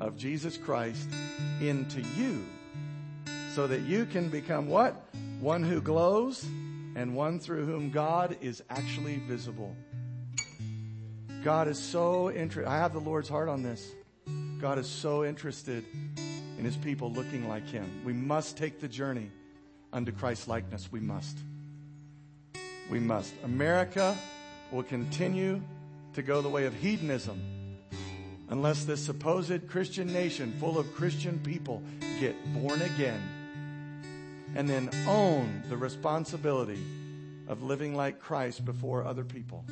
of 0.00 0.16
Jesus 0.16 0.56
Christ 0.56 1.10
into 1.60 2.00
you 2.16 2.46
so 3.54 3.68
that 3.68 3.82
you 3.82 4.04
can 4.04 4.28
become 4.28 4.68
what? 4.68 4.96
One 5.38 5.62
who 5.62 5.80
glows 5.80 6.44
and 6.96 7.14
one 7.14 7.38
through 7.38 7.64
whom 7.66 7.90
God 7.90 8.36
is 8.40 8.64
actually 8.68 9.18
visible. 9.28 9.76
God 11.44 11.68
is 11.68 11.78
so 11.78 12.32
interested. 12.32 12.68
I 12.68 12.78
have 12.78 12.92
the 12.92 12.98
Lord's 12.98 13.28
heart 13.28 13.48
on 13.48 13.62
this. 13.62 13.92
God 14.60 14.80
is 14.80 14.88
so 14.88 15.24
interested 15.24 15.84
in 16.58 16.64
his 16.64 16.76
people 16.76 17.12
looking 17.12 17.48
like 17.48 17.68
him. 17.68 17.88
We 18.04 18.12
must 18.12 18.56
take 18.56 18.80
the 18.80 18.88
journey 18.88 19.30
unto 19.92 20.10
Christ's 20.10 20.48
likeness. 20.48 20.90
We 20.90 20.98
must. 20.98 21.38
We 22.90 22.98
must. 22.98 23.32
America 23.44 24.18
will 24.72 24.82
continue 24.82 25.62
to 26.14 26.22
go 26.22 26.42
the 26.42 26.48
way 26.48 26.66
of 26.66 26.74
hedonism 26.74 27.40
unless 28.48 28.84
this 28.84 29.04
supposed 29.04 29.68
Christian 29.68 30.12
nation 30.12 30.54
full 30.58 30.76
of 30.76 30.92
Christian 30.94 31.38
people 31.38 31.84
get 32.18 32.34
born 32.52 32.82
again 32.82 33.22
and 34.54 34.68
then 34.68 34.90
own 35.06 35.62
the 35.68 35.76
responsibility 35.76 36.82
of 37.48 37.62
living 37.62 37.94
like 37.94 38.20
Christ 38.20 38.64
before 38.64 39.04
other 39.04 39.24
people. 39.24 39.64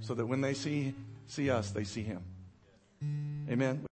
So 0.00 0.14
that 0.14 0.26
when 0.26 0.40
they 0.40 0.54
see 0.54 0.94
see 1.26 1.50
us 1.50 1.70
they 1.70 1.84
see 1.84 2.02
him. 2.02 2.22
Amen 3.48 3.89